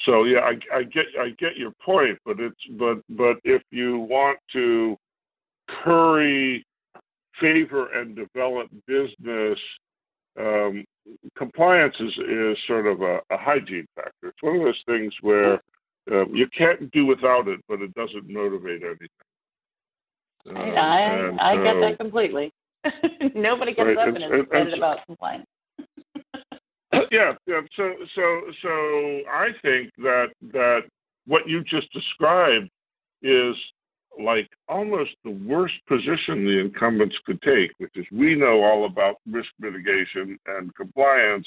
so 0.04 0.24
yeah, 0.24 0.40
I, 0.40 0.58
I 0.74 0.82
get 0.84 1.06
I 1.18 1.30
get 1.38 1.56
your 1.56 1.72
point, 1.84 2.18
but 2.24 2.38
it's 2.38 2.60
but 2.78 2.98
but 3.10 3.38
if 3.44 3.62
you 3.70 3.98
want 3.98 4.38
to 4.52 4.96
curry 5.82 6.64
favor 7.40 7.92
and 7.92 8.14
develop 8.14 8.68
business, 8.86 9.58
um, 10.38 10.84
compliance 11.36 11.94
is 12.00 12.12
is 12.18 12.58
sort 12.66 12.86
of 12.86 13.00
a, 13.00 13.20
a, 13.30 13.36
hygiene 13.36 13.86
factor. 13.94 14.28
It's 14.28 14.42
one 14.42 14.56
of 14.56 14.62
those 14.62 14.82
things 14.86 15.12
where 15.20 15.54
um, 16.10 16.32
you 16.34 16.46
can't 16.56 16.90
do 16.92 17.06
without 17.06 17.48
it, 17.48 17.60
but 17.68 17.80
it 17.80 17.94
doesn't 17.94 18.28
motivate 18.28 18.82
anything. 18.82 19.08
Um, 20.48 20.56
I 20.56 20.70
I, 21.40 21.52
I 21.52 21.62
get 21.62 21.80
that 21.80 21.98
completely. 21.98 22.52
Nobody 23.34 23.74
gets 23.74 23.86
right, 23.86 23.98
up 23.98 24.08
and, 24.08 24.18
and 24.18 24.34
is 24.34 24.40
excited 24.42 24.74
about 24.74 25.04
compliance. 25.06 25.46
yeah, 27.10 27.32
yeah. 27.46 27.60
So, 27.76 27.94
so, 28.14 28.40
so 28.62 28.68
I 29.30 29.48
think 29.62 29.90
that 29.98 30.28
that 30.52 30.80
what 31.26 31.48
you 31.48 31.64
just 31.64 31.92
described 31.92 32.70
is 33.22 33.56
like 34.22 34.48
almost 34.68 35.10
the 35.24 35.30
worst 35.30 35.74
position 35.88 36.44
the 36.44 36.60
incumbents 36.60 37.16
could 37.24 37.40
take, 37.42 37.70
which 37.78 37.92
is 37.96 38.06
we 38.12 38.34
know 38.34 38.62
all 38.62 38.86
about 38.86 39.16
risk 39.30 39.48
mitigation 39.58 40.38
and 40.46 40.74
compliance, 40.74 41.46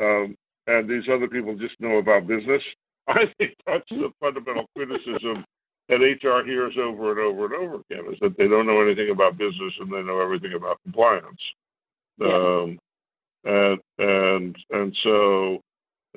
um, 0.00 0.36
and 0.66 0.88
these 0.88 1.08
other 1.12 1.28
people 1.28 1.56
just 1.56 1.78
know 1.80 1.98
about 1.98 2.26
business. 2.26 2.62
I 3.08 3.24
think 3.38 3.54
that's 3.66 3.88
the 3.90 4.10
fundamental 4.20 4.66
criticism 4.76 5.44
that 5.88 5.96
HR 5.96 6.46
hears 6.46 6.74
over 6.80 7.10
and 7.10 7.20
over 7.20 7.46
and 7.46 7.54
over 7.54 7.74
again 7.90 8.12
is 8.12 8.18
that 8.20 8.36
they 8.38 8.46
don't 8.46 8.66
know 8.66 8.80
anything 8.80 9.10
about 9.10 9.36
business 9.36 9.72
and 9.80 9.92
they 9.92 10.02
know 10.02 10.20
everything 10.20 10.52
about 10.54 10.80
compliance. 10.84 11.40
Yeah. 12.18 12.28
Um, 12.28 12.78
and 13.44 13.80
and 13.98 14.56
and 14.70 14.96
so 15.02 15.60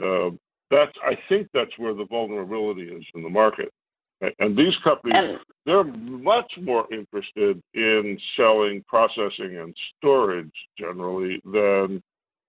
uh, 0.02 0.30
that's 0.70 0.96
I 1.04 1.18
think 1.30 1.48
that's 1.54 1.72
where 1.78 1.94
the 1.94 2.06
vulnerability 2.06 2.84
is 2.84 3.04
in 3.16 3.24
the 3.24 3.30
market. 3.30 3.72
And 4.40 4.58
these 4.58 4.74
companies, 4.84 5.38
they're 5.66 5.84
much 5.84 6.52
more 6.62 6.86
interested 6.92 7.62
in 7.74 8.18
selling 8.36 8.84
processing 8.88 9.58
and 9.62 9.76
storage 9.98 10.52
generally 10.78 11.42
than 11.46 12.02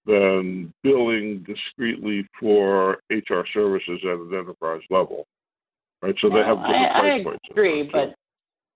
than 0.06 0.72
billing 0.82 1.44
discreetly 1.46 2.26
for 2.38 2.98
HR 3.10 3.42
services 3.54 4.00
at 4.04 4.18
an 4.18 4.30
enterprise 4.34 4.82
level. 4.90 5.26
Right? 6.02 6.14
So 6.20 6.28
they 6.28 6.40
have 6.40 6.58
different 6.58 6.96
I, 6.96 7.00
price 7.00 7.20
I 7.20 7.24
points. 7.24 7.44
I 7.48 7.52
agree, 7.52 7.90
but 7.90 8.14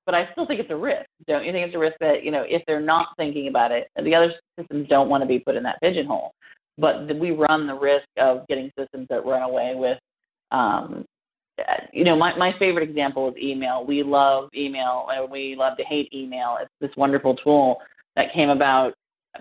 but 0.07 0.15
I 0.15 0.31
still 0.33 0.47
think 0.47 0.61
it's 0.61 0.71
a 0.71 0.77
risk. 0.77 1.05
Don't 1.27 1.45
you 1.45 1.53
think 1.53 1.67
it's 1.67 1.75
a 1.75 1.79
risk 1.79 1.97
that 2.01 2.25
you 2.25 2.31
know 2.31 2.45
if 2.49 2.63
they're 2.67 2.81
not 2.81 3.09
thinking 3.17 3.49
about 3.49 3.73
it, 3.73 3.89
the 4.03 4.15
other 4.15 4.33
systems 4.59 4.89
don't 4.89 5.11
want 5.11 5.23
to 5.23 5.27
be 5.27 5.39
put 5.39 5.57
in 5.57 5.63
that 5.65 5.81
pigeonhole, 5.83 6.33
but 6.79 7.15
we 7.19 7.33
run 7.33 7.67
the 7.67 7.75
risk 7.75 8.07
of 8.17 8.47
getting 8.49 8.71
systems 8.79 9.07
that 9.11 9.27
run 9.27 9.43
away 9.43 9.75
with. 9.75 9.99
Um, 10.51 11.05
Uh, 11.59 11.75
you 11.93 12.05
know, 12.05 12.17
my, 12.17 12.37
my 12.37 12.55
favorite 12.59 12.89
example 12.89 13.29
is 13.29 13.35
email. 13.43 13.85
We 13.85 14.03
love 14.03 14.51
email 14.55 15.07
and 15.11 15.31
we 15.31 15.57
love 15.57 15.77
to 15.79 15.85
hate 15.85 16.13
email. 16.13 16.57
It's 16.61 16.71
this 16.81 16.97
wonderful 16.97 17.37
tool 17.37 17.79
that 18.17 18.33
came 18.33 18.51
about, 18.51 18.95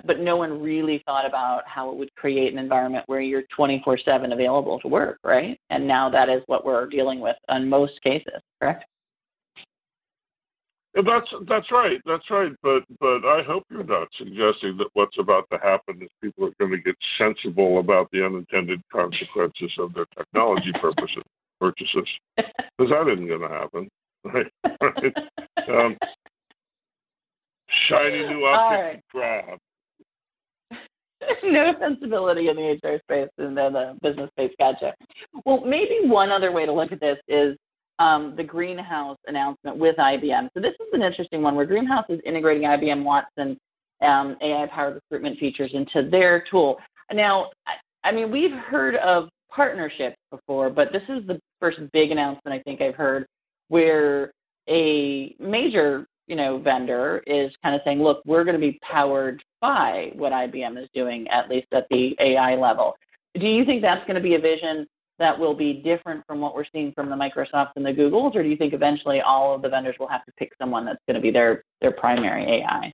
but 0.05 0.19
no 0.19 0.35
one 0.35 0.61
really 0.61 1.03
thought 1.05 1.25
about 1.25 1.63
how 1.67 1.91
it 1.91 1.97
would 1.97 2.13
create 2.15 2.51
an 2.51 2.59
environment 2.59 3.03
where 3.07 3.21
you're 3.21 3.43
24 3.55 3.99
7 4.03 4.31
available 4.31 4.79
to 4.79 4.87
work, 4.87 5.19
right? 5.23 5.59
And 5.69 5.87
now 5.87 6.09
that 6.09 6.29
is 6.29 6.41
what 6.47 6.65
we're 6.65 6.87
dealing 6.87 7.19
with 7.19 7.35
in 7.49 7.69
most 7.69 8.01
cases, 8.01 8.41
correct? 8.61 8.85
That's 10.95 11.27
that's 11.47 11.71
right. 11.71 12.01
That's 12.07 12.27
right. 12.31 12.51
But 12.63 12.83
but 12.99 13.23
I 13.23 13.43
hope 13.45 13.65
you're 13.69 13.83
not 13.83 14.07
suggesting 14.17 14.77
that 14.77 14.87
what's 14.93 15.19
about 15.19 15.47
to 15.51 15.59
happen 15.59 16.01
is 16.01 16.09
people 16.23 16.45
are 16.45 16.53
going 16.59 16.71
to 16.71 16.81
get 16.81 16.95
sensible 17.19 17.77
about 17.77 18.09
the 18.11 18.25
unintended 18.25 18.81
consequences 18.91 19.71
of 19.77 19.93
their 19.93 20.07
technology 20.17 20.71
purposes 20.81 21.21
purchases 21.59 22.07
because 22.37 22.89
that 22.89 23.11
isn't 23.11 23.27
going 23.27 23.41
to 23.41 23.47
happen. 23.47 23.89
Right. 24.23 24.47
right. 24.81 25.13
Um, 25.69 25.97
shiny 27.89 28.27
new 28.27 28.45
object 28.45 29.03
right. 29.13 29.47
grab. 29.47 29.59
no 31.43 31.73
sensibility 31.79 32.47
in 32.47 32.55
the 32.55 32.77
HR 32.83 32.99
space 32.99 33.29
and 33.37 33.57
then 33.57 33.73
the 33.73 33.97
business 34.01 34.29
space. 34.31 34.51
Gotcha. 34.59 34.93
Well, 35.45 35.61
maybe 35.65 35.99
one 36.03 36.31
other 36.31 36.51
way 36.51 36.65
to 36.65 36.71
look 36.71 36.91
at 36.91 36.99
this 36.99 37.17
is 37.27 37.57
um, 37.99 38.35
the 38.37 38.43
Greenhouse 38.43 39.17
announcement 39.27 39.77
with 39.77 39.95
IBM. 39.97 40.49
So 40.53 40.61
this 40.61 40.73
is 40.73 40.87
an 40.93 41.01
interesting 41.01 41.41
one 41.41 41.55
where 41.55 41.65
Greenhouse 41.65 42.05
is 42.09 42.19
integrating 42.25 42.63
IBM 42.63 43.03
Watson 43.03 43.57
um, 44.01 44.37
AI-powered 44.41 44.95
recruitment 44.95 45.39
features 45.39 45.71
into 45.73 46.07
their 46.09 46.43
tool. 46.49 46.77
Now, 47.11 47.49
I, 47.65 48.09
I 48.09 48.11
mean, 48.11 48.31
we've 48.31 48.51
heard 48.51 48.95
of 48.97 49.29
partnerships 49.57 50.15
before, 50.29 50.69
but 50.69 50.93
this 50.93 51.01
is 51.09 51.25
the 51.25 51.41
first 51.59 51.79
big 51.91 52.11
announcement 52.11 52.53
I 52.57 52.61
think 52.61 52.79
I've 52.79 52.95
heard 52.95 53.25
where 53.69 54.31
a 54.69 55.35
major 55.39 56.05
you 56.27 56.35
know 56.35 56.59
vendor 56.59 57.23
is 57.25 57.51
kind 57.63 57.75
of 57.75 57.81
saying, 57.83 58.01
look, 58.01 58.21
we're 58.25 58.43
going 58.43 58.59
to 58.59 58.65
be 58.65 58.79
powered 58.83 59.43
by 59.59 60.11
what 60.13 60.31
IBM 60.31 60.81
is 60.81 60.87
doing, 60.93 61.27
at 61.29 61.49
least 61.49 61.67
at 61.73 61.87
the 61.89 62.15
AI 62.19 62.55
level. 62.55 62.95
Do 63.33 63.47
you 63.47 63.65
think 63.65 63.81
that's 63.81 64.05
going 64.05 64.15
to 64.15 64.21
be 64.21 64.35
a 64.35 64.39
vision 64.39 64.85
that 65.19 65.37
will 65.37 65.55
be 65.55 65.73
different 65.73 66.23
from 66.27 66.39
what 66.39 66.53
we're 66.53 66.65
seeing 66.71 66.91
from 66.93 67.09
the 67.09 67.15
Microsofts 67.15 67.71
and 67.75 67.83
the 67.83 67.91
Googles, 67.91 68.35
or 68.35 68.43
do 68.43 68.49
you 68.49 68.57
think 68.57 68.73
eventually 68.73 69.21
all 69.21 69.55
of 69.55 69.63
the 69.63 69.69
vendors 69.69 69.95
will 69.99 70.07
have 70.07 70.23
to 70.25 70.31
pick 70.37 70.51
someone 70.61 70.85
that's 70.85 71.01
going 71.07 71.15
to 71.15 71.21
be 71.21 71.31
their 71.31 71.63
their 71.81 71.91
primary 71.91 72.61
AI? 72.61 72.91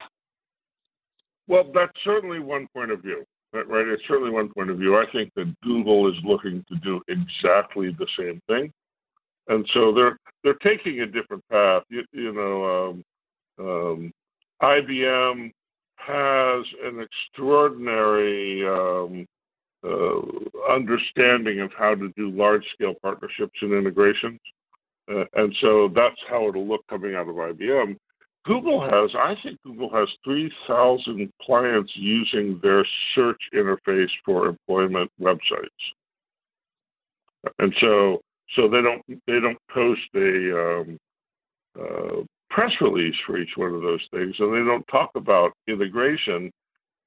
Well, 1.49 1.69
that's 1.73 1.91
certainly 2.05 2.39
one 2.39 2.67
point 2.73 2.91
of 2.91 3.01
view, 3.01 3.25
right? 3.53 3.87
It's 3.87 4.03
certainly 4.07 4.31
one 4.31 4.49
point 4.49 4.69
of 4.69 4.77
view. 4.77 4.97
I 4.97 5.05
think 5.11 5.31
that 5.35 5.53
Google 5.61 6.09
is 6.09 6.17
looking 6.23 6.63
to 6.69 6.75
do 6.77 7.01
exactly 7.07 7.95
the 7.97 8.07
same 8.17 8.41
thing, 8.47 8.71
and 9.47 9.67
so 9.73 9.93
they're 9.93 10.17
they're 10.43 10.53
taking 10.55 11.01
a 11.01 11.05
different 11.05 11.43
path. 11.49 11.83
You, 11.89 12.03
you 12.11 12.33
know, 12.33 13.03
um, 13.59 13.65
um, 13.65 14.13
IBM 14.61 15.51
has 15.97 16.65
an 16.83 16.99
extraordinary 16.99 18.67
um, 18.67 19.25
uh, 19.83 20.71
understanding 20.71 21.59
of 21.59 21.71
how 21.77 21.95
to 21.95 22.11
do 22.15 22.29
large 22.31 22.65
scale 22.73 22.95
partnerships 23.01 23.57
and 23.61 23.73
integrations. 23.73 24.39
Uh, 25.11 25.25
and 25.33 25.53
so 25.59 25.91
that's 25.93 26.19
how 26.29 26.47
it'll 26.47 26.67
look 26.67 26.85
coming 26.89 27.15
out 27.15 27.27
of 27.27 27.35
IBM. 27.35 27.97
Google 28.45 28.81
has, 28.81 29.11
I 29.15 29.35
think 29.41 29.61
Google 29.63 29.89
has 29.93 30.09
3,000 30.25 31.31
clients 31.41 31.91
using 31.95 32.59
their 32.61 32.85
search 33.15 33.39
interface 33.53 34.09
for 34.25 34.47
employment 34.47 35.09
websites. 35.19 35.69
And 37.59 37.73
so, 37.79 38.21
so 38.55 38.67
they 38.69 38.81
don't 38.81 39.01
they 39.27 39.39
don't 39.39 39.57
post 39.73 40.01
a 40.15 40.81
um, 40.81 40.99
uh, 41.79 42.23
press 42.49 42.71
release 42.81 43.15
for 43.25 43.37
each 43.37 43.51
one 43.55 43.73
of 43.73 43.81
those 43.81 44.05
things, 44.11 44.35
and 44.39 44.53
they 44.53 44.65
don't 44.65 44.87
talk 44.87 45.11
about 45.15 45.51
integration. 45.67 46.51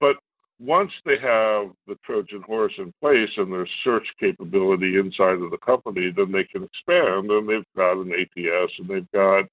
But 0.01 0.17
once 0.59 0.91
they 1.05 1.19
have 1.19 1.71
the 1.87 1.97
Trojan 2.05 2.43
horse 2.43 2.73
in 2.79 2.93
place 3.01 3.31
and 3.37 3.53
their 3.53 3.69
search 3.85 4.07
capability 4.19 4.99
inside 4.99 5.41
of 5.43 5.51
the 5.51 5.59
company, 5.65 6.13
then 6.15 6.33
they 6.33 6.45
can 6.45 6.65
expand 6.65 7.31
and 7.31 7.49
they've 7.49 7.65
got 7.77 7.93
an 7.93 8.13
ATS 8.13 8.73
and 8.79 8.89
they've 8.89 9.13
got 9.13 9.45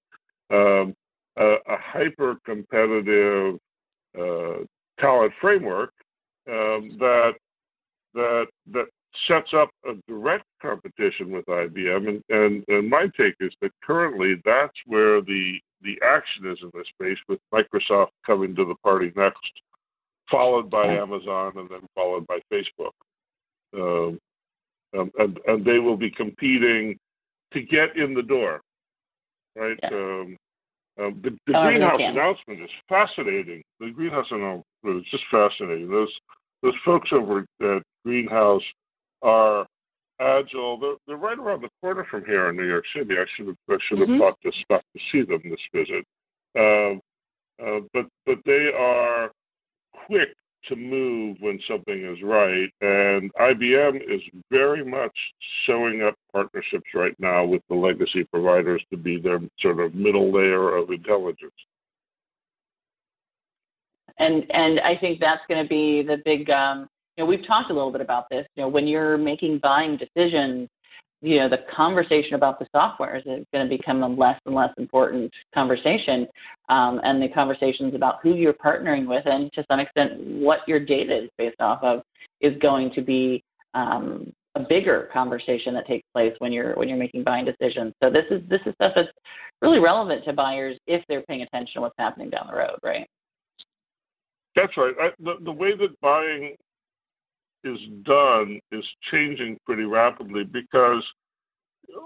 um, 0.49 0.95
a, 1.37 1.55
a 1.67 1.77
hyper 1.77 2.37
competitive 2.45 3.57
uh, 4.17 4.63
talent 4.99 5.33
framework 5.41 5.91
um, 6.49 6.95
that 6.99 7.33
that 8.13 8.45
that 8.71 8.85
sets 9.27 9.53
up 9.53 9.69
a 9.87 9.93
direct 10.07 10.45
competition 10.61 11.31
with 11.31 11.45
IBM. 11.45 12.09
And, 12.09 12.23
and, 12.29 12.63
and 12.67 12.89
my 12.89 13.07
take 13.15 13.35
is 13.39 13.53
that 13.61 13.71
currently 13.83 14.35
that's 14.43 14.77
where 14.85 15.21
the 15.21 15.59
the 15.81 15.97
action 16.03 16.49
is 16.49 16.57
in 16.61 16.71
this 16.73 16.87
space, 16.87 17.17
with 17.27 17.39
Microsoft 17.53 18.11
coming 18.25 18.55
to 18.55 18.65
the 18.65 18.75
party 18.83 19.11
next 19.15 19.39
followed 20.29 20.69
by 20.69 20.87
Amazon, 20.87 21.53
and 21.55 21.69
then 21.69 21.81
followed 21.95 22.25
by 22.27 22.39
Facebook. 22.51 22.91
Um, 23.75 24.19
um, 24.97 25.11
and, 25.17 25.39
and 25.47 25.65
they 25.65 25.79
will 25.79 25.97
be 25.97 26.11
competing 26.11 26.97
to 27.53 27.61
get 27.61 27.97
in 27.97 28.13
the 28.13 28.21
door, 28.21 28.61
right? 29.55 29.77
Yeah. 29.83 29.89
Um, 29.89 30.37
um, 30.99 31.19
the, 31.23 31.31
the 31.47 31.57
oh, 31.57 31.63
greenhouse 31.65 31.99
announcement 31.99 32.61
is 32.61 32.69
fascinating. 32.87 33.63
The 33.79 33.89
greenhouse 33.89 34.27
announcement 34.29 34.65
is 34.85 35.05
just 35.09 35.23
fascinating. 35.31 35.89
Those 35.89 36.13
those 36.61 36.75
folks 36.85 37.09
over 37.11 37.39
at 37.39 37.83
Greenhouse 38.05 38.63
are 39.21 39.65
agile. 40.19 40.79
They're, 40.79 40.95
they're 41.07 41.17
right 41.17 41.37
around 41.37 41.61
the 41.61 41.69
corner 41.81 42.05
from 42.09 42.23
here 42.25 42.49
in 42.49 42.55
New 42.55 42.67
York 42.67 42.85
City. 42.95 43.15
I 43.15 43.25
should 43.35 43.47
have 43.47 43.57
I 43.69 43.77
should 43.87 43.99
have 43.99 44.07
mm-hmm. 44.07 44.19
thought 44.19 44.37
to 44.43 44.51
stop 44.63 44.81
to 44.81 45.01
see 45.11 45.23
them 45.23 45.41
this 45.43 45.59
visit. 45.73 46.05
Um, 46.57 47.01
uh, 47.61 47.79
but 47.93 48.05
but 48.25 48.37
they 48.45 48.69
are 48.77 49.31
quick 50.05 50.29
to 50.69 50.75
move 50.75 51.37
when 51.39 51.59
something 51.67 52.05
is 52.05 52.21
right. 52.23 52.69
And 52.81 53.33
IBM 53.35 53.97
is 53.97 54.21
very 54.49 54.83
much 54.83 55.15
showing 55.65 56.03
up 56.03 56.15
partnerships 56.31 56.87
right 56.93 57.15
now 57.19 57.45
with 57.45 57.61
the 57.69 57.75
legacy 57.75 58.23
providers 58.25 58.83
to 58.91 58.97
be 58.97 59.19
their 59.19 59.39
sort 59.59 59.79
of 59.79 59.93
middle 59.95 60.31
layer 60.31 60.75
of 60.75 60.89
intelligence. 60.89 61.53
And 64.19 64.45
and 64.51 64.79
I 64.81 64.95
think 64.95 65.19
that's 65.19 65.41
going 65.47 65.63
to 65.63 65.67
be 65.67 66.03
the 66.03 66.21
big. 66.23 66.49
Um, 66.49 66.87
you 67.17 67.23
know, 67.23 67.27
we've 67.27 67.45
talked 67.45 67.69
a 67.69 67.73
little 67.73 67.91
bit 67.91 68.01
about 68.01 68.29
this. 68.29 68.45
You 68.55 68.63
know, 68.63 68.69
when 68.69 68.87
you're 68.87 69.17
making 69.17 69.59
buying 69.59 69.97
decisions, 69.97 70.67
you 71.23 71.39
know, 71.39 71.47
the 71.47 71.59
conversation 71.73 72.35
about 72.35 72.59
the 72.59 72.67
software 72.75 73.15
is 73.15 73.23
going 73.23 73.67
to 73.67 73.77
become 73.77 74.03
a 74.03 74.07
less 74.07 74.39
and 74.45 74.53
less 74.53 74.71
important 74.77 75.31
conversation, 75.53 76.27
um, 76.67 76.99
and 77.05 77.23
the 77.23 77.29
conversations 77.29 77.95
about 77.95 78.15
who 78.21 78.35
you're 78.35 78.53
partnering 78.53 79.07
with, 79.07 79.25
and 79.25 79.51
to 79.53 79.63
some 79.71 79.79
extent, 79.79 80.19
what 80.19 80.59
your 80.67 80.81
data 80.81 81.23
is 81.23 81.29
based 81.37 81.61
off 81.61 81.81
of, 81.81 82.01
is 82.41 82.53
going 82.61 82.91
to 82.93 83.01
be 83.01 83.41
um, 83.73 84.33
a 84.55 84.59
bigger 84.59 85.09
conversation 85.13 85.73
that 85.73 85.87
takes 85.87 86.05
place 86.13 86.33
when 86.39 86.51
you're 86.51 86.73
when 86.75 86.89
you're 86.89 86.97
making 86.97 87.23
buying 87.23 87.45
decisions. 87.45 87.93
So 88.03 88.09
this 88.09 88.25
is 88.29 88.41
this 88.49 88.61
is 88.65 88.73
stuff 88.75 88.91
that's 88.93 89.09
really 89.61 89.79
relevant 89.79 90.25
to 90.25 90.33
buyers 90.33 90.77
if 90.87 91.01
they're 91.07 91.23
paying 91.23 91.41
attention 91.41 91.75
to 91.75 91.81
what's 91.81 91.95
happening 91.97 92.29
down 92.29 92.47
the 92.51 92.57
road, 92.57 92.77
right? 92.83 93.07
That's 94.57 94.75
right. 94.75 94.93
I, 94.99 95.09
the 95.19 95.35
the 95.41 95.51
way 95.53 95.73
that 95.75 95.99
buying 96.01 96.57
is 97.63 97.79
done 98.03 98.59
is 98.71 98.85
changing 99.11 99.57
pretty 99.65 99.83
rapidly 99.83 100.43
because 100.43 101.03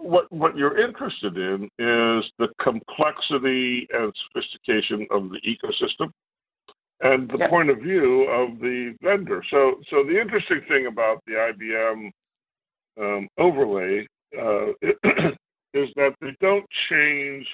what 0.01 0.31
what 0.31 0.57
you're 0.57 0.79
interested 0.79 1.37
in 1.37 1.63
is 1.79 2.25
the 2.39 2.47
complexity 2.61 3.87
and 3.93 4.13
sophistication 4.27 5.07
of 5.11 5.29
the 5.29 5.39
ecosystem 5.47 6.11
and 7.01 7.29
the 7.29 7.47
point 7.49 7.69
of 7.69 7.79
view 7.79 8.23
of 8.23 8.59
the 8.59 8.95
vendor. 9.01 9.43
So 9.49 9.75
so 9.89 10.03
the 10.03 10.19
interesting 10.19 10.61
thing 10.67 10.87
about 10.87 11.21
the 11.27 11.33
IBM 11.33 12.11
um, 12.99 13.27
overlay 13.37 14.07
uh, 14.37 14.67
is 15.73 15.89
that 15.95 16.15
they 16.21 16.35
don't 16.41 16.65
change 16.89 17.45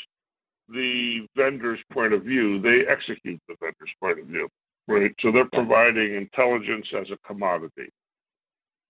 the 0.69 1.27
vendor's 1.35 1.79
point 1.91 2.13
of 2.13 2.23
view; 2.23 2.61
they 2.61 2.89
execute 2.89 3.39
the 3.47 3.55
vendor's 3.59 3.91
point 3.99 4.19
of 4.19 4.27
view 4.27 4.47
right? 4.87 5.13
So 5.19 5.31
they're 5.31 5.49
providing 5.51 6.15
intelligence 6.15 6.87
as 6.99 7.07
a 7.11 7.27
commodity. 7.27 7.89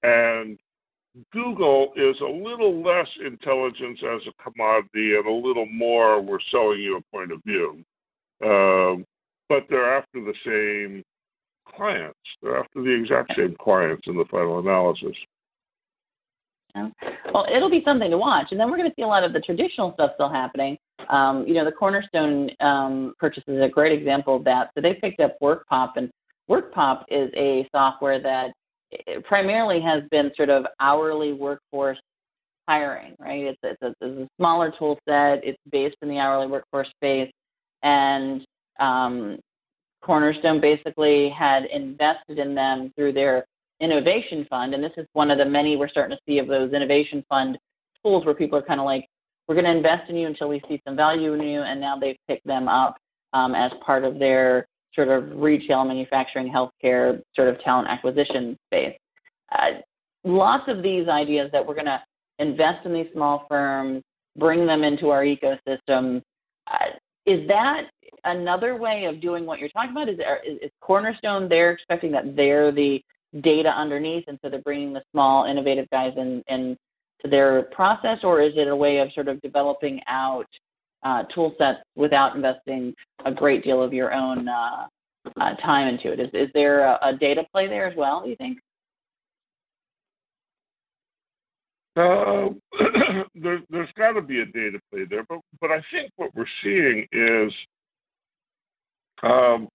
And 0.03 0.59
Google 1.31 1.93
is 1.95 2.19
a 2.21 2.25
little 2.25 2.83
less 2.83 3.07
intelligence 3.25 3.99
as 4.03 4.21
a 4.27 4.43
commodity 4.43 5.15
and 5.15 5.27
a 5.27 5.31
little 5.31 5.67
more 5.67 6.21
we're 6.21 6.39
selling 6.51 6.79
you 6.79 6.97
a 6.97 7.15
point 7.15 7.31
of 7.31 7.43
view. 7.43 7.83
Um, 8.43 9.05
but 9.49 9.65
they're 9.69 9.95
after 9.95 10.19
the 10.19 10.33
same 10.45 11.03
clients. 11.75 12.17
They're 12.41 12.57
after 12.57 12.81
the 12.81 12.89
exact 12.89 13.33
same 13.37 13.55
clients 13.59 14.07
in 14.07 14.17
the 14.17 14.25
final 14.31 14.59
analysis. 14.59 15.15
Well, 17.31 17.45
it'll 17.53 17.69
be 17.69 17.83
something 17.85 18.09
to 18.09 18.17
watch, 18.17 18.47
and 18.49 18.59
then 18.59 18.71
we're 18.71 18.77
going 18.77 18.89
to 18.89 18.95
see 18.95 19.03
a 19.03 19.07
lot 19.07 19.23
of 19.23 19.31
the 19.31 19.39
traditional 19.41 19.93
stuff 19.93 20.11
still 20.15 20.29
happening. 20.29 20.77
Um, 21.09 21.47
you 21.47 21.53
know, 21.53 21.65
the 21.65 21.71
Cornerstone 21.71 22.49
um, 22.59 23.13
purchase 23.19 23.43
is 23.47 23.61
a 23.61 23.69
great 23.69 23.97
example 23.97 24.35
of 24.35 24.43
that. 24.45 24.71
So 24.75 24.81
they 24.81 24.95
picked 24.95 25.19
up 25.19 25.37
WorkPop, 25.41 25.93
and 25.95 26.09
WorkPop 26.49 27.03
is 27.09 27.31
a 27.35 27.67
software 27.71 28.21
that 28.21 28.51
primarily 29.23 29.81
has 29.81 30.03
been 30.11 30.31
sort 30.35 30.49
of 30.49 30.65
hourly 30.79 31.33
workforce 31.33 31.99
hiring, 32.67 33.15
right? 33.19 33.43
It's, 33.45 33.59
it's, 33.63 33.81
a, 33.81 33.93
it's 34.01 34.21
a 34.21 34.27
smaller 34.37 34.73
tool 34.77 34.99
set. 35.07 35.43
It's 35.43 35.57
based 35.71 35.97
in 36.01 36.09
the 36.09 36.19
hourly 36.19 36.47
workforce 36.47 36.89
space, 36.91 37.31
and 37.81 38.45
um, 38.79 39.39
Cornerstone 40.01 40.61
basically 40.61 41.29
had 41.29 41.65
invested 41.65 42.39
in 42.39 42.53
them 42.55 42.91
through 42.95 43.13
their 43.13 43.45
innovation 43.79 44.45
fund, 44.49 44.73
and 44.73 44.83
this 44.83 44.91
is 44.97 45.05
one 45.13 45.31
of 45.31 45.37
the 45.37 45.45
many 45.45 45.75
we're 45.75 45.89
starting 45.89 46.15
to 46.15 46.21
see 46.27 46.39
of 46.39 46.47
those 46.47 46.73
innovation 46.73 47.23
fund 47.27 47.57
tools 48.03 48.25
where 48.25 48.35
people 48.35 48.57
are 48.57 48.63
kind 48.63 48.79
of 48.79 48.85
like, 48.85 49.07
we're 49.47 49.55
going 49.55 49.65
to 49.65 49.71
invest 49.71 50.09
in 50.09 50.15
you 50.15 50.27
until 50.27 50.47
we 50.47 50.61
see 50.67 50.81
some 50.85 50.95
value 50.95 51.33
in 51.33 51.41
you, 51.41 51.61
and 51.61 51.79
now 51.79 51.97
they've 51.97 52.17
picked 52.27 52.45
them 52.47 52.67
up 52.67 52.97
um, 53.33 53.55
as 53.55 53.71
part 53.85 54.03
of 54.03 54.19
their 54.19 54.67
sort 54.95 55.09
of 55.09 55.35
retail, 55.35 55.83
manufacturing, 55.83 56.51
healthcare 56.51 57.21
sort 57.35 57.49
of 57.49 57.59
talent 57.61 57.87
acquisition 57.87 58.57
space. 58.67 58.97
Uh, 59.51 59.79
lots 60.23 60.63
of 60.67 60.81
these 60.81 61.07
ideas 61.07 61.49
that 61.51 61.65
we're 61.65 61.73
going 61.73 61.85
to 61.85 62.01
invest 62.39 62.85
in 62.85 62.93
these 62.93 63.07
small 63.13 63.45
firms, 63.49 64.03
bring 64.37 64.65
them 64.65 64.83
into 64.83 65.09
our 65.09 65.23
ecosystem. 65.23 66.21
Uh, 66.67 66.85
is 67.25 67.47
that 67.47 67.83
another 68.25 68.75
way 68.77 69.05
of 69.05 69.21
doing 69.21 69.45
what 69.45 69.59
you're 69.59 69.69
talking 69.69 69.91
about? 69.91 70.09
Is, 70.09 70.19
is, 70.19 70.59
is 70.63 70.71
Cornerstone 70.81 71.49
they're 71.49 71.71
expecting 71.71 72.11
that 72.11 72.35
they're 72.35 72.71
the 72.71 73.01
data 73.41 73.69
underneath, 73.69 74.25
and 74.27 74.37
so 74.41 74.49
they're 74.49 74.61
bringing 74.61 74.93
the 74.93 75.01
small, 75.11 75.45
innovative 75.45 75.89
guys 75.89 76.13
in, 76.17 76.43
in 76.47 76.77
their 77.23 77.63
process, 77.63 78.19
or 78.23 78.41
is 78.41 78.53
it 78.55 78.67
a 78.67 78.75
way 78.75 78.99
of 78.99 79.11
sort 79.13 79.27
of 79.27 79.41
developing 79.41 80.01
out 80.07 80.47
uh, 81.03 81.23
tool 81.33 81.53
sets 81.57 81.79
without 81.95 82.35
investing 82.35 82.93
a 83.25 83.31
great 83.31 83.63
deal 83.63 83.81
of 83.81 83.93
your 83.93 84.13
own 84.13 84.47
uh, 84.47 84.87
uh, 85.39 85.55
time 85.55 85.87
into 85.87 86.11
it? 86.11 86.19
Is, 86.19 86.29
is 86.33 86.49
there 86.53 86.85
a, 86.85 86.99
a, 87.01 87.17
data 87.17 87.43
play 87.51 87.67
there 87.67 87.87
as 87.87 87.95
well, 87.97 88.23
do 88.23 88.29
you 88.29 88.35
think? 88.35 88.57
Uh, 91.95 92.49
there, 93.35 93.61
there's 93.69 93.91
got 93.97 94.13
to 94.13 94.21
be 94.21 94.41
a 94.41 94.45
data 94.45 94.79
play 94.91 95.05
there, 95.09 95.23
but, 95.29 95.39
but 95.61 95.71
I 95.71 95.81
think 95.91 96.11
what 96.15 96.31
we're 96.35 96.45
seeing 96.63 97.05
is 97.11 97.53
um, 99.21 99.69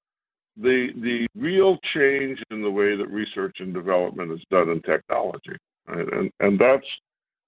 the 0.61 0.89
the 1.01 1.27
real 1.37 1.79
change 1.95 2.43
in 2.51 2.63
the 2.63 2.71
way 2.71 2.97
that 2.97 3.09
research 3.09 3.57
and 3.61 3.73
development 3.73 4.33
is 4.33 4.45
done 4.51 4.69
in 4.71 4.83
technology, 4.83 5.57
right? 5.87 6.13
and 6.13 6.31
and 6.41 6.59
that's 6.59 6.87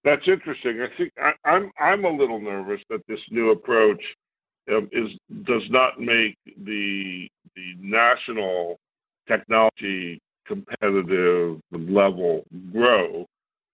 that's 0.05 0.27
interesting. 0.27 0.81
I 0.81 0.97
think 0.97 1.13
I, 1.19 1.33
I'm 1.45 1.71
I'm 1.79 2.05
a 2.05 2.11
little 2.11 2.41
nervous 2.41 2.81
that 2.91 3.07
this 3.07 3.21
new 3.31 3.51
approach 3.51 4.03
um, 4.71 4.89
is 4.93 5.11
does 5.45 5.63
not 5.71 6.01
make 6.01 6.37
the 6.65 7.29
the 7.57 7.75
national 7.81 8.79
technology 9.29 10.21
competitive 10.47 11.61
level 11.73 12.45
grow, 12.73 13.27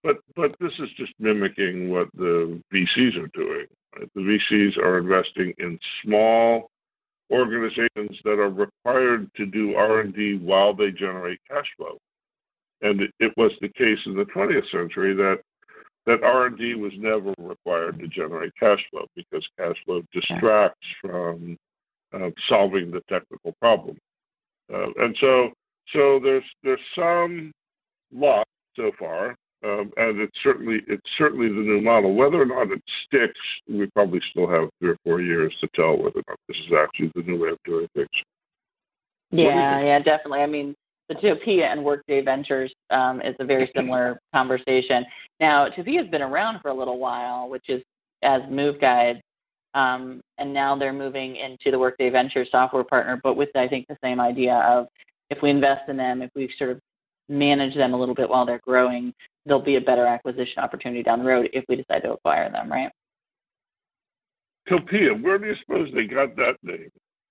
but 0.03 0.17
but 0.35 0.55
this 0.61 0.73
is 0.79 0.89
just 0.97 1.13
mimicking 1.19 1.91
what 1.91 2.09
the 2.15 2.61
VCs 2.73 3.17
are 3.17 3.31
doing. 3.35 3.67
Right? 3.97 4.11
The 4.15 4.21
VCs 4.21 4.77
are 4.79 4.99
investing 4.99 5.55
in 5.59 5.79
small 6.03 6.71
organizations 7.31 8.19
that 8.25 8.39
are 8.39 8.51
required 8.51 9.29
to 9.37 9.47
do 9.47 9.75
R&D 9.75 10.39
while 10.43 10.75
they 10.75 10.91
generate 10.91 11.41
cash 11.49 11.67
flow. 11.77 11.99
And 12.83 13.01
it, 13.19 13.33
was 13.37 13.51
the 13.61 13.69
case 13.69 13.99
in 14.07 14.15
the 14.17 14.27
20th 14.27 14.71
century 14.71 15.15
that 15.15 15.41
that 16.07 16.23
R&D 16.23 16.75
was 16.75 16.93
never 16.97 17.35
required 17.39 17.99
to 17.99 18.09
generate 18.09 18.53
cash 18.59 18.81
flow 18.91 19.07
because 19.15 19.47
cash 19.59 19.77
flow 19.85 20.03
distracts 20.13 20.87
from 21.01 21.57
uh, 22.13 22.31
solving 22.49 22.91
the 22.91 23.03
technical 23.09 23.53
problem. 23.61 23.99
Uh, 24.73 24.87
and 24.99 25.17
so 25.21 25.51
so 25.93 26.21
there's 26.23 26.45
there's 26.63 26.81
some 26.95 27.53
luck 28.13 28.47
so 28.77 28.91
far 28.99 29.37
um, 29.65 29.91
and 29.97 30.21
it's 30.21 30.37
certainly 30.43 30.81
it's 30.87 31.09
certainly 31.17 31.49
the 31.49 31.55
new 31.55 31.81
model. 31.81 32.15
Whether 32.15 32.41
or 32.41 32.47
not 32.47 32.71
it 32.71 32.83
sticks, 33.07 33.41
we 33.69 33.87
probably 33.87 34.21
still 34.31 34.49
have 34.49 34.69
three 34.79 34.91
or 34.91 34.99
four 35.03 35.21
years 35.21 35.55
to 35.61 35.69
tell 35.75 35.97
whether 35.97 36.19
or 36.19 36.25
not 36.29 36.39
this 36.47 36.59
is 36.59 36.73
actually 36.79 37.11
the 37.15 37.23
new 37.23 37.43
way 37.43 37.51
of 37.51 37.59
doing 37.65 37.89
things. 37.95 38.09
Yeah, 39.31 39.83
yeah, 39.83 39.99
definitely. 39.99 40.41
I 40.41 40.47
mean, 40.47 40.75
the 41.09 41.15
Topia 41.17 41.71
and 41.71 41.85
Workday 41.85 42.23
Ventures 42.23 42.73
um, 42.91 43.21
is 43.23 43.35
a 43.39 43.45
very 43.45 43.71
similar 43.77 44.21
conversation. 44.35 45.05
Now, 45.41 45.69
Topia 45.69 46.03
has 46.03 46.11
been 46.11 46.23
around 46.23 46.61
for 46.61 46.69
a 46.69 46.75
little 46.75 46.99
while, 46.99 47.49
which 47.49 47.69
is 47.69 47.83
as 48.23 48.43
Move 48.51 48.81
Guide, 48.81 49.21
um, 49.75 50.21
and 50.39 50.53
now 50.53 50.77
they're 50.77 50.93
moving 50.93 51.37
into 51.37 51.71
the 51.71 51.79
Workday 51.79 52.11
Ventures 52.11 52.49
software 52.51 52.85
partner, 52.85 53.21
but 53.23 53.35
with 53.37 53.51
I 53.55 53.69
think 53.69 53.87
the 53.89 53.99
same 54.03 54.21
idea 54.21 54.55
of 54.55 54.87
if 55.31 55.39
we 55.43 55.51
invest 55.51 55.89
in 55.89 55.97
them, 55.97 56.23
if 56.23 56.31
we 56.35 56.53
sort 56.59 56.71
of 56.71 56.81
manage 57.29 57.75
them 57.75 57.93
a 57.93 57.99
little 57.99 58.15
bit 58.15 58.29
while 58.29 58.47
they're 58.47 58.61
growing, 58.65 59.13
there'll 59.45 59.63
be 59.63 59.77
a 59.77 59.81
better 59.81 60.07
acquisition 60.07 60.63
opportunity 60.63 61.03
down 61.03 61.19
the 61.19 61.25
road 61.25 61.49
if 61.53 61.65
we 61.69 61.77
decide 61.77 62.03
to 62.03 62.13
acquire 62.13 62.51
them, 62.51 62.71
right? 62.71 62.91
Topia, 64.69 65.23
where 65.23 65.39
do 65.39 65.47
you 65.47 65.55
suppose 65.61 65.89
they 65.95 66.05
got 66.05 66.35
that 66.37 66.57
name? 66.63 66.91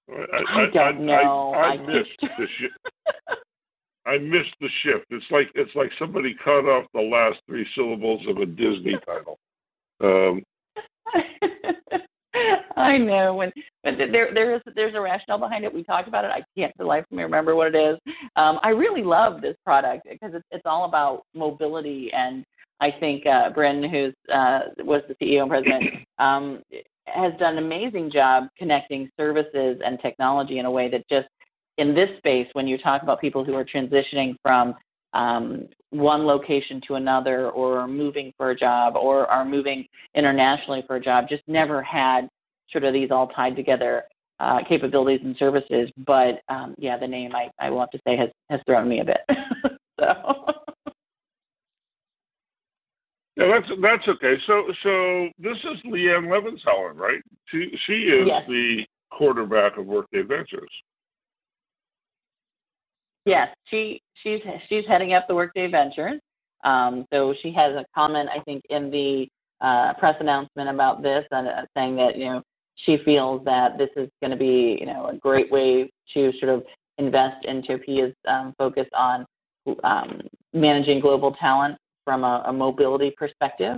I, 0.09 0.61
I 0.61 0.65
don't 0.71 1.09
I, 1.09 1.23
know. 1.23 1.53
I, 1.53 1.63
I 1.63 1.77
missed 1.77 2.21
the 2.21 2.47
shift. 2.59 2.77
I 4.05 4.17
missed 4.17 4.53
the 4.61 4.69
shift. 4.83 5.05
It's 5.09 5.25
like 5.31 5.49
it's 5.55 5.75
like 5.75 5.89
somebody 5.97 6.35
cut 6.43 6.65
off 6.65 6.85
the 6.93 7.01
last 7.01 7.39
three 7.47 7.65
syllables 7.75 8.21
of 8.27 8.37
a 8.37 8.45
Disney 8.45 8.95
title. 9.05 9.39
Um, 10.01 10.43
I 12.77 12.97
know 12.97 13.33
when, 13.33 13.51
but 13.83 13.93
there 13.97 14.33
there 14.33 14.55
is 14.55 14.61
there's 14.75 14.95
a 14.95 15.01
rationale 15.01 15.39
behind 15.39 15.63
it. 15.63 15.73
We 15.73 15.83
talked 15.83 16.07
about 16.07 16.25
it. 16.25 16.31
I 16.31 16.43
can't 16.57 16.75
for 16.75 16.83
the 16.83 16.87
life 16.87 17.05
of 17.09 17.17
me 17.17 17.23
remember 17.23 17.55
what 17.55 17.73
it 17.73 17.77
is. 17.77 17.97
Um, 18.35 18.59
I 18.63 18.69
really 18.69 19.03
love 19.03 19.41
this 19.41 19.55
product 19.63 20.07
because 20.09 20.33
it's 20.33 20.45
it's 20.51 20.65
all 20.65 20.85
about 20.85 21.23
mobility, 21.33 22.11
and 22.13 22.43
I 22.81 22.91
think 22.91 23.25
uh, 23.25 23.51
Brynne, 23.51 23.89
who's 23.89 24.13
uh, 24.33 24.59
was 24.79 25.01
the 25.07 25.15
CEO 25.15 25.41
and 25.41 25.49
president, 25.49 25.83
um, 26.19 26.61
has 27.07 27.33
done 27.39 27.57
an 27.57 27.63
amazing 27.63 28.11
job 28.11 28.47
connecting 28.57 29.09
services 29.17 29.79
and 29.85 29.99
technology 30.01 30.59
in 30.59 30.65
a 30.65 30.71
way 30.71 30.89
that 30.89 31.07
just 31.09 31.27
in 31.77 31.93
this 31.93 32.09
space, 32.17 32.47
when 32.53 32.67
you 32.67 32.77
talk 32.77 33.03
about 33.03 33.19
people 33.19 33.43
who 33.43 33.53
are 33.53 33.65
transitioning 33.65 34.35
from 34.41 34.75
um, 35.13 35.67
one 35.91 36.25
location 36.25 36.81
to 36.87 36.95
another, 36.95 37.49
or 37.51 37.87
moving 37.87 38.33
for 38.37 38.51
a 38.51 38.55
job, 38.55 38.95
or 38.95 39.25
are 39.27 39.45
moving 39.45 39.85
internationally 40.13 40.83
for 40.87 40.97
a 40.97 41.01
job, 41.01 41.25
just 41.29 41.43
never 41.47 41.81
had 41.81 42.27
sort 42.71 42.83
of 42.83 42.93
these 42.93 43.11
all 43.11 43.27
tied 43.27 43.55
together 43.55 44.03
uh, 44.39 44.59
capabilities 44.67 45.21
and 45.23 45.35
services. 45.37 45.89
But 46.05 46.41
um, 46.49 46.75
yeah, 46.77 46.97
the 46.97 47.07
name 47.07 47.33
I, 47.33 47.49
I 47.59 47.69
will 47.69 47.79
have 47.79 47.91
to 47.91 47.99
say 48.05 48.17
has 48.17 48.29
has 48.49 48.59
thrown 48.65 48.89
me 48.89 48.99
a 48.99 49.05
bit. 49.05 49.21
so. 49.99 50.45
Yeah, 53.37 53.47
that's 53.59 53.81
that's 53.81 54.07
okay. 54.07 54.35
So 54.47 54.63
so 54.83 55.29
this 55.39 55.57
is 55.57 55.81
Leighanne 55.85 56.27
Levensaler, 56.27 56.95
right? 56.95 57.21
She 57.49 57.69
she 57.85 57.93
is 57.93 58.27
yes. 58.27 58.43
the 58.47 58.85
quarterback 59.11 59.77
of 59.77 59.85
Workday 59.85 60.21
Ventures. 60.21 60.71
Yes, 63.25 63.49
she 63.65 64.01
she's 64.21 64.39
she's 64.69 64.85
heading 64.87 65.13
up 65.13 65.27
the 65.27 65.35
Workday 65.35 65.67
Ventures. 65.67 66.21
Um, 66.63 67.05
so 67.11 67.33
she 67.41 67.51
has 67.53 67.75
a 67.75 67.85
comment, 67.93 68.29
I 68.35 68.39
think, 68.41 68.63
in 68.69 68.89
the 68.89 69.27
uh, 69.61 69.93
press 69.95 70.15
announcement 70.19 70.69
about 70.69 71.01
this, 71.01 71.25
and 71.31 71.47
uh, 71.47 71.63
saying 71.75 71.95
that 71.97 72.17
you 72.17 72.25
know 72.25 72.43
she 72.75 72.97
feels 73.03 73.43
that 73.45 73.77
this 73.77 73.89
is 73.95 74.09
going 74.21 74.31
to 74.31 74.37
be 74.37 74.77
you 74.79 74.85
know 74.85 75.07
a 75.07 75.15
great 75.15 75.51
way 75.51 75.89
to 76.13 76.31
sort 76.39 76.51
of 76.51 76.63
invest 76.97 77.45
into 77.45 77.77
PIA's 77.79 78.13
um, 78.27 78.53
focus 78.57 78.87
on 78.95 79.25
um, 79.83 80.21
managing 80.53 80.99
global 80.99 81.33
talent 81.33 81.77
from 82.03 82.23
a, 82.23 82.43
a 82.47 82.53
mobility 82.53 83.11
perspective. 83.17 83.77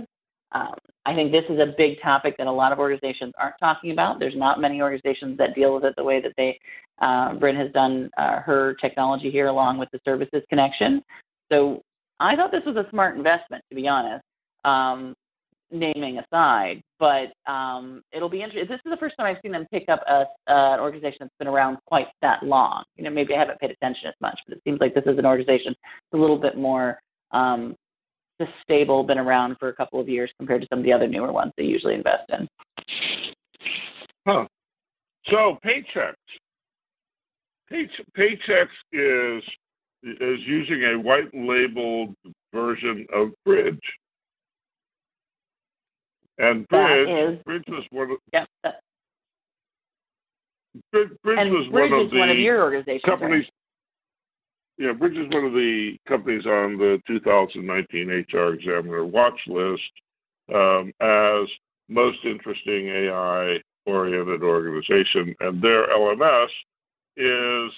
Um, 0.52 0.74
I 1.04 1.14
think 1.14 1.32
this 1.32 1.44
is 1.48 1.58
a 1.58 1.74
big 1.76 2.00
topic 2.02 2.36
that 2.38 2.46
a 2.46 2.52
lot 2.52 2.72
of 2.72 2.78
organizations 2.78 3.32
aren't 3.38 3.56
talking 3.60 3.90
about. 3.90 4.18
There's 4.18 4.36
not 4.36 4.60
many 4.60 4.80
organizations 4.80 5.36
that 5.38 5.54
deal 5.54 5.74
with 5.74 5.84
it 5.84 5.94
the 5.96 6.04
way 6.04 6.20
that 6.20 6.32
they, 6.36 6.58
uh, 7.00 7.34
Brynne 7.34 7.56
has 7.56 7.72
done 7.72 8.10
uh, 8.18 8.40
her 8.40 8.74
technology 8.80 9.30
here 9.30 9.46
along 9.48 9.78
with 9.78 9.88
the 9.92 10.00
services 10.04 10.42
connection. 10.48 11.02
So 11.50 11.82
I 12.20 12.36
thought 12.36 12.50
this 12.50 12.64
was 12.66 12.76
a 12.76 12.88
smart 12.90 13.16
investment, 13.16 13.62
to 13.70 13.76
be 13.76 13.88
honest, 13.88 14.24
um, 14.64 15.14
naming 15.70 16.18
aside. 16.18 16.82
But 16.98 17.32
um, 17.50 18.02
it'll 18.12 18.28
be 18.28 18.42
interesting. 18.42 18.68
This 18.68 18.80
is 18.84 18.90
the 18.90 18.96
first 18.96 19.16
time 19.16 19.26
I've 19.26 19.40
seen 19.42 19.52
them 19.52 19.66
pick 19.70 19.88
up 19.88 20.02
a, 20.08 20.24
uh, 20.50 20.74
an 20.74 20.80
organization 20.80 21.18
that's 21.20 21.34
been 21.38 21.48
around 21.48 21.78
quite 21.86 22.08
that 22.22 22.42
long. 22.42 22.84
You 22.96 23.04
know, 23.04 23.10
maybe 23.10 23.34
I 23.34 23.38
haven't 23.38 23.60
paid 23.60 23.70
attention 23.70 24.08
as 24.08 24.14
much, 24.20 24.38
but 24.46 24.56
it 24.56 24.62
seems 24.64 24.80
like 24.80 24.94
this 24.94 25.04
is 25.06 25.18
an 25.18 25.26
organization 25.26 25.74
that's 25.78 26.18
a 26.18 26.20
little 26.20 26.38
bit 26.38 26.56
more 26.56 26.98
um, 27.32 27.76
just 28.40 28.52
stable, 28.62 29.02
been 29.02 29.18
around 29.18 29.56
for 29.58 29.68
a 29.68 29.74
couple 29.74 30.00
of 30.00 30.08
years 30.08 30.30
compared 30.38 30.62
to 30.62 30.68
some 30.70 30.78
of 30.80 30.84
the 30.84 30.92
other 30.92 31.06
newer 31.08 31.32
ones 31.32 31.52
they 31.56 31.64
usually 31.64 31.94
invest 31.94 32.30
in. 32.30 32.48
Huh. 34.26 34.46
So 35.26 35.58
Paychex. 35.64 36.14
Pay, 37.68 37.88
Paychex 38.16 38.68
is 38.92 39.42
is 40.02 40.38
using 40.46 40.84
a 40.84 40.98
white 40.98 41.34
labeled 41.34 42.14
version 42.54 43.06
of 43.12 43.30
Bridge. 43.44 43.80
And 46.38 46.66
Bridge, 46.68 47.08
is, 47.08 47.42
Bridge 47.44 47.64
was 47.66 47.84
one 47.90 48.10
of 48.12 48.18
yeah, 48.32 48.44
Bridge, 50.92 51.08
Bridge 51.22 51.50
was 51.50 51.66
Bridge 51.72 51.90
one 51.90 52.00
of 52.00 52.06
is 52.06 52.12
the 52.12 52.18
one 52.18 52.30
of 52.30 52.38
your 52.38 52.62
organizations. 52.62 53.02
companies. 53.04 53.44
Yeah, 54.78 54.92
Bridge 54.92 55.16
is 55.16 55.28
one 55.32 55.44
of 55.44 55.52
the 55.52 55.98
companies 56.06 56.46
on 56.46 56.78
the 56.78 57.02
2019 57.08 58.24
HR 58.32 58.54
Examiner 58.54 59.04
watch 59.04 59.38
list 59.48 59.82
um, 60.54 60.92
as 61.00 61.48
most 61.88 62.18
interesting 62.24 62.86
AI 62.88 63.58
oriented 63.86 64.42
organization, 64.42 65.34
and 65.40 65.60
their 65.60 65.88
LMS 65.88 66.48
is 67.16 67.72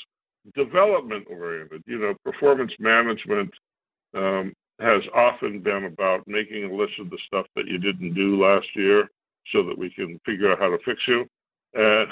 development 0.55 1.27
oriented. 1.31 1.83
You 1.87 2.01
know, 2.01 2.15
performance 2.23 2.73
management 2.79 3.51
um, 4.15 4.53
has 4.79 5.03
often 5.15 5.61
been 5.61 5.85
about 5.85 6.27
making 6.27 6.65
a 6.65 6.75
list 6.75 6.95
of 7.01 7.09
the 7.09 7.19
stuff 7.27 7.47
that 7.57 7.67
you 7.67 7.79
didn't 7.79 8.13
do 8.13 8.43
last 8.43 8.67
year 8.75 9.09
so 9.53 9.63
that 9.63 9.79
we 9.79 9.89
can 9.89 10.21
figure 10.27 10.53
out 10.53 10.59
how 10.59 10.69
to 10.69 10.79
fix 10.85 11.01
you. 11.09 11.27
And 11.73 12.09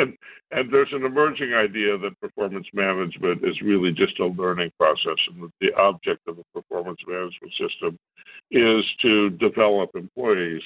and 0.00 0.16
and 0.50 0.72
there's 0.72 0.92
an 0.92 1.04
emerging 1.04 1.52
idea 1.52 1.98
that 1.98 2.20
performance 2.20 2.66
management 2.72 3.44
is 3.44 3.60
really 3.62 3.92
just 3.92 4.18
a 4.20 4.26
learning 4.26 4.70
process, 4.78 5.18
and 5.28 5.42
that 5.42 5.52
the 5.60 5.74
object 5.74 6.20
of 6.26 6.38
a 6.38 6.60
performance 6.60 7.00
management 7.06 7.52
system 7.52 7.98
is 8.50 8.84
to 9.02 9.30
develop 9.30 9.90
employees, 9.94 10.62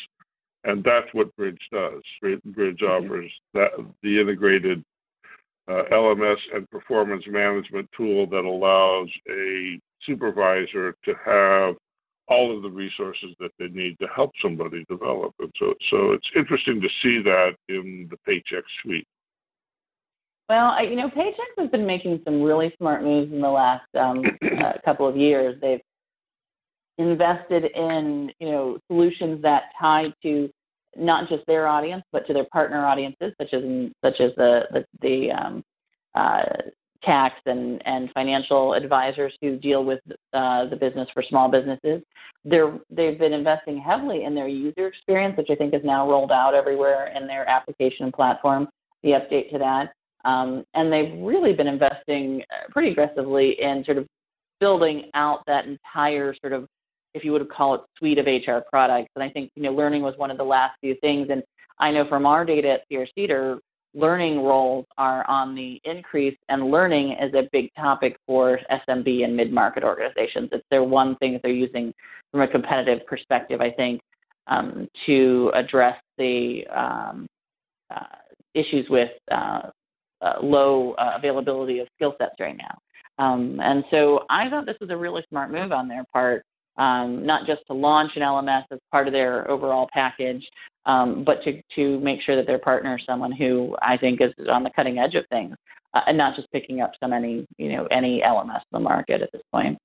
and 0.64 0.84
that's 0.84 1.08
what 1.12 1.34
Bridge 1.36 1.60
does. 1.72 2.02
Bridge 2.20 2.40
mm-hmm. 2.46 3.06
offers 3.06 3.30
that 3.54 3.70
the 4.02 4.20
integrated 4.20 4.84
uh, 5.68 5.82
LMS 5.92 6.38
and 6.54 6.68
performance 6.70 7.24
management 7.28 7.88
tool 7.96 8.26
that 8.26 8.44
allows 8.44 9.08
a 9.28 9.78
supervisor 10.04 10.94
to 11.04 11.14
have 11.24 11.76
all 12.28 12.54
of 12.54 12.62
the 12.62 12.70
resources 12.70 13.34
that 13.40 13.50
they 13.58 13.68
need 13.68 13.98
to 13.98 14.06
help 14.14 14.30
somebody 14.40 14.84
develop. 14.88 15.34
And 15.38 15.52
so, 15.58 15.74
so 15.90 16.12
it's 16.12 16.28
interesting 16.36 16.80
to 16.80 16.88
see 17.02 17.22
that 17.22 17.52
in 17.68 18.08
the 18.10 18.16
Paychex 18.28 18.62
suite. 18.82 19.06
Well, 20.52 20.74
I, 20.78 20.82
you 20.82 20.96
know, 20.96 21.08
Paychex 21.08 21.62
has 21.62 21.70
been 21.70 21.86
making 21.86 22.20
some 22.26 22.42
really 22.42 22.74
smart 22.76 23.02
moves 23.02 23.32
in 23.32 23.40
the 23.40 23.48
last 23.48 23.86
um, 23.98 24.22
uh, 24.62 24.72
couple 24.84 25.08
of 25.08 25.16
years. 25.16 25.56
They've 25.62 25.80
invested 26.98 27.70
in, 27.74 28.30
you 28.38 28.50
know, 28.50 28.78
solutions 28.86 29.40
that 29.40 29.62
tie 29.80 30.12
to 30.22 30.50
not 30.94 31.30
just 31.30 31.46
their 31.46 31.66
audience, 31.68 32.02
but 32.12 32.26
to 32.26 32.34
their 32.34 32.44
partner 32.52 32.84
audiences, 32.84 33.32
such 33.40 33.54
as 33.54 33.62
such 34.04 34.20
as 34.20 34.32
the 34.36 34.64
the, 34.72 34.84
the 35.00 35.30
um, 35.30 35.64
uh, 36.14 36.42
tax 37.02 37.36
and, 37.46 37.80
and 37.86 38.10
financial 38.12 38.74
advisors 38.74 39.32
who 39.40 39.56
deal 39.56 39.86
with 39.86 40.00
uh, 40.34 40.66
the 40.66 40.76
business 40.76 41.08
for 41.14 41.24
small 41.26 41.50
businesses. 41.50 42.02
They're, 42.44 42.78
they've 42.90 43.18
been 43.18 43.32
investing 43.32 43.80
heavily 43.80 44.24
in 44.24 44.34
their 44.34 44.48
user 44.48 44.86
experience, 44.86 45.38
which 45.38 45.48
I 45.50 45.54
think 45.54 45.72
is 45.72 45.80
now 45.82 46.06
rolled 46.06 46.30
out 46.30 46.54
everywhere 46.54 47.10
in 47.16 47.26
their 47.26 47.48
application 47.48 48.12
platform, 48.12 48.68
the 49.02 49.12
update 49.12 49.50
to 49.50 49.58
that. 49.58 49.94
Um, 50.24 50.64
and 50.74 50.92
they've 50.92 51.18
really 51.18 51.52
been 51.52 51.66
investing 51.66 52.42
uh, 52.50 52.70
pretty 52.70 52.90
aggressively 52.90 53.56
in 53.60 53.84
sort 53.84 53.98
of 53.98 54.06
building 54.60 55.10
out 55.14 55.42
that 55.46 55.66
entire 55.66 56.34
sort 56.40 56.52
of, 56.52 56.66
if 57.14 57.24
you 57.24 57.32
would 57.32 57.48
call 57.50 57.74
it, 57.74 57.80
suite 57.98 58.18
of 58.18 58.26
HR 58.26 58.60
products. 58.70 59.10
And 59.16 59.24
I 59.24 59.28
think 59.28 59.50
you 59.56 59.62
know, 59.64 59.72
learning 59.72 60.02
was 60.02 60.14
one 60.16 60.30
of 60.30 60.38
the 60.38 60.44
last 60.44 60.78
few 60.80 60.94
things. 61.00 61.28
And 61.30 61.42
I 61.78 61.90
know 61.90 62.08
from 62.08 62.26
our 62.26 62.44
data 62.44 62.74
at 62.74 62.82
CR 62.88 63.04
Cedar, 63.14 63.58
learning 63.94 64.42
roles 64.42 64.86
are 64.96 65.28
on 65.28 65.54
the 65.54 65.80
increase, 65.84 66.36
and 66.48 66.70
learning 66.70 67.12
is 67.20 67.34
a 67.34 67.48
big 67.52 67.70
topic 67.74 68.16
for 68.26 68.58
SMB 68.70 69.24
and 69.24 69.36
mid-market 69.36 69.84
organizations. 69.84 70.48
It's 70.52 70.64
their 70.70 70.84
one 70.84 71.16
thing 71.16 71.34
that 71.34 71.42
they're 71.42 71.52
using 71.52 71.92
from 72.30 72.40
a 72.40 72.48
competitive 72.48 73.06
perspective, 73.06 73.60
I 73.60 73.70
think, 73.70 74.00
um, 74.46 74.88
to 75.06 75.50
address 75.54 75.96
the 76.16 76.66
um, 76.74 77.26
uh, 77.94 78.16
issues 78.54 78.86
with 78.88 79.10
uh, 79.30 79.62
uh, 80.22 80.34
low 80.42 80.92
uh, 80.92 81.12
availability 81.16 81.80
of 81.80 81.88
skill 81.96 82.14
sets 82.18 82.34
right 82.40 82.56
now. 82.56 82.78
Um, 83.18 83.60
and 83.60 83.84
so 83.90 84.24
I 84.30 84.48
thought 84.48 84.66
this 84.66 84.76
was 84.80 84.90
a 84.90 84.96
really 84.96 85.22
smart 85.28 85.50
move 85.50 85.72
on 85.72 85.88
their 85.88 86.04
part, 86.12 86.44
um, 86.78 87.26
not 87.26 87.46
just 87.46 87.62
to 87.66 87.74
launch 87.74 88.12
an 88.16 88.22
LMS 88.22 88.64
as 88.70 88.78
part 88.90 89.06
of 89.06 89.12
their 89.12 89.50
overall 89.50 89.88
package, 89.92 90.46
um, 90.86 91.24
but 91.24 91.42
to, 91.44 91.60
to 91.76 92.00
make 92.00 92.22
sure 92.22 92.36
that 92.36 92.46
their 92.46 92.58
partner 92.58 92.96
is 92.96 93.04
someone 93.06 93.32
who 93.32 93.76
I 93.82 93.96
think 93.96 94.20
is 94.20 94.32
on 94.48 94.62
the 94.62 94.70
cutting 94.70 94.98
edge 94.98 95.14
of 95.14 95.24
things, 95.28 95.54
uh, 95.94 96.00
and 96.06 96.16
not 96.16 96.34
just 96.34 96.50
picking 96.52 96.80
up 96.80 96.92
some 97.00 97.12
any 97.12 97.46
you 97.58 97.72
know 97.72 97.86
any 97.90 98.22
LMS 98.24 98.56
in 98.56 98.72
the 98.72 98.80
market 98.80 99.22
at 99.22 99.30
this 99.32 99.42
point. 99.52 99.78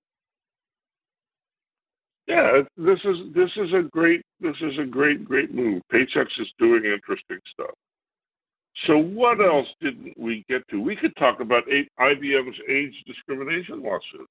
Yeah, 2.27 2.61
this 2.75 2.99
is 3.03 3.33
this 3.35 3.51
is 3.55 3.73
a 3.73 3.83
great 3.83 4.21
this 4.39 4.55
is 4.61 4.77
a 4.79 4.85
great 4.85 5.23
great 5.23 5.53
move. 5.53 5.81
Paychex 5.93 6.27
is 6.39 6.47
doing 6.57 6.83
interesting 6.85 7.39
stuff. 7.53 7.75
So 8.85 8.97
what 8.97 9.41
else 9.41 9.67
didn't 9.81 10.17
we 10.17 10.45
get 10.47 10.67
to? 10.69 10.79
We 10.79 10.95
could 10.95 11.15
talk 11.17 11.39
about 11.39 11.63
IBM's 11.67 12.57
age 12.69 12.93
discrimination 13.05 13.81
lawsuit. 13.81 14.27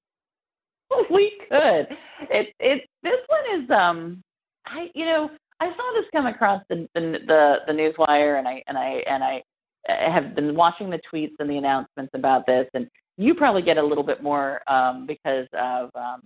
We 1.11 1.37
could. 1.49 1.87
It 2.29 2.53
it 2.59 2.89
this 3.03 3.19
one 3.27 3.61
is 3.61 3.69
um 3.69 4.23
I 4.65 4.89
you 4.95 5.05
know 5.05 5.29
I 5.59 5.67
saw 5.67 5.93
this 5.93 6.05
come 6.13 6.27
across 6.27 6.63
the 6.69 6.87
the 6.95 7.19
the, 7.27 7.55
the 7.67 7.73
newswire 7.73 8.39
and 8.39 8.47
I 8.47 8.63
and 8.67 8.77
I 8.77 9.03
and 9.07 9.23
I 9.23 9.43
have 9.87 10.33
been 10.33 10.55
watching 10.55 10.89
the 10.89 10.99
tweets 11.11 11.33
and 11.39 11.49
the 11.49 11.57
announcements 11.57 12.11
about 12.13 12.45
this 12.45 12.67
and 12.73 12.87
you 13.17 13.33
probably 13.33 13.61
get 13.61 13.77
a 13.77 13.83
little 13.83 14.03
bit 14.03 14.23
more 14.23 14.61
um 14.71 15.05
because 15.05 15.47
of 15.53 15.89
um 15.95 16.21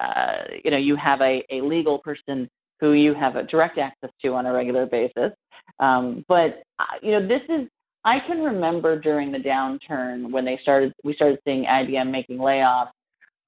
uh 0.00 0.44
you 0.64 0.70
know 0.70 0.76
you 0.76 0.94
have 0.96 1.20
a 1.20 1.44
a 1.50 1.60
legal 1.60 1.98
person 1.98 2.48
who 2.80 2.92
you 2.92 3.14
have 3.14 3.36
a 3.36 3.42
direct 3.42 3.78
access 3.78 4.10
to 4.22 4.34
on 4.34 4.46
a 4.46 4.52
regular 4.52 4.86
basis 4.86 5.32
um, 5.80 6.24
but 6.28 6.62
uh, 6.78 6.84
you 7.02 7.12
know, 7.12 7.26
this 7.26 7.42
is 7.48 7.68
I 8.04 8.20
can 8.26 8.40
remember 8.40 8.98
during 8.98 9.32
the 9.32 9.38
downturn 9.38 10.30
when 10.30 10.44
they 10.44 10.58
started, 10.62 10.92
we 11.04 11.14
started 11.14 11.38
seeing 11.44 11.64
IBM 11.64 12.10
making 12.10 12.38
layoffs. 12.38 12.90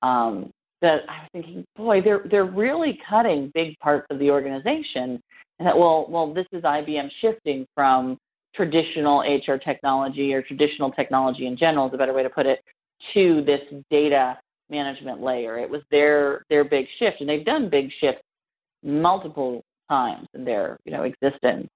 Um, 0.02 0.50
that 0.82 1.02
I 1.08 1.20
was 1.20 1.28
thinking, 1.32 1.64
boy, 1.76 2.00
they're 2.00 2.24
they're 2.30 2.46
really 2.46 2.98
cutting 3.08 3.50
big 3.54 3.78
parts 3.80 4.06
of 4.10 4.18
the 4.18 4.30
organization. 4.30 5.20
And 5.58 5.66
that 5.66 5.76
well, 5.76 6.06
well, 6.08 6.32
this 6.32 6.46
is 6.52 6.62
IBM 6.62 7.10
shifting 7.20 7.66
from 7.74 8.16
traditional 8.54 9.20
HR 9.20 9.56
technology 9.56 10.32
or 10.32 10.42
traditional 10.42 10.90
technology 10.90 11.46
in 11.46 11.56
general 11.56 11.86
is 11.86 11.94
a 11.94 11.98
better 11.98 12.14
way 12.14 12.22
to 12.22 12.30
put 12.30 12.46
it 12.46 12.60
to 13.14 13.42
this 13.44 13.60
data 13.90 14.38
management 14.70 15.20
layer. 15.20 15.58
It 15.58 15.68
was 15.68 15.82
their 15.90 16.44
their 16.48 16.64
big 16.64 16.86
shift, 16.98 17.20
and 17.20 17.28
they've 17.28 17.44
done 17.44 17.68
big 17.68 17.90
shifts 18.00 18.22
multiple 18.82 19.62
times 19.88 20.26
in 20.34 20.44
their 20.44 20.78
you 20.84 20.92
know 20.92 21.04
existence. 21.04 21.68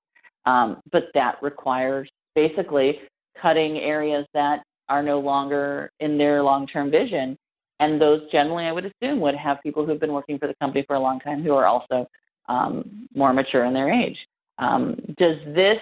Um, 0.47 0.83
but 0.93 1.05
that 1.15 1.43
requires 1.43 2.11
basically 2.35 3.01
cutting 3.41 3.79
areas 3.79 4.27
that 4.35 4.63
are 4.89 5.03
no 5.03 5.19
longer 5.19 5.91
in 6.01 6.19
their 6.19 6.43
long-term 6.43 6.91
vision. 6.91 7.37
And 7.81 8.01
those 8.01 8.31
generally, 8.31 8.65
I 8.65 8.73
would 8.73 8.85
assume, 8.85 9.21
would 9.21 9.35
have 9.35 9.63
people 9.63 9.85
who've 9.85 9.99
been 9.99 10.13
working 10.13 10.39
for 10.39 10.47
the 10.47 10.55
company 10.61 10.85
for 10.87 10.97
a 10.97 11.01
long 11.01 11.19
time 11.21 11.43
who 11.43 11.55
are 11.55 11.67
also 11.67 12.07
um, 12.49 13.09
more 13.15 13.33
mature 13.33 13.65
in 13.65 13.75
their 13.75 13.93
age. 13.93 14.19
Um, 14.59 14.97
does 15.19 15.37
this 15.47 15.79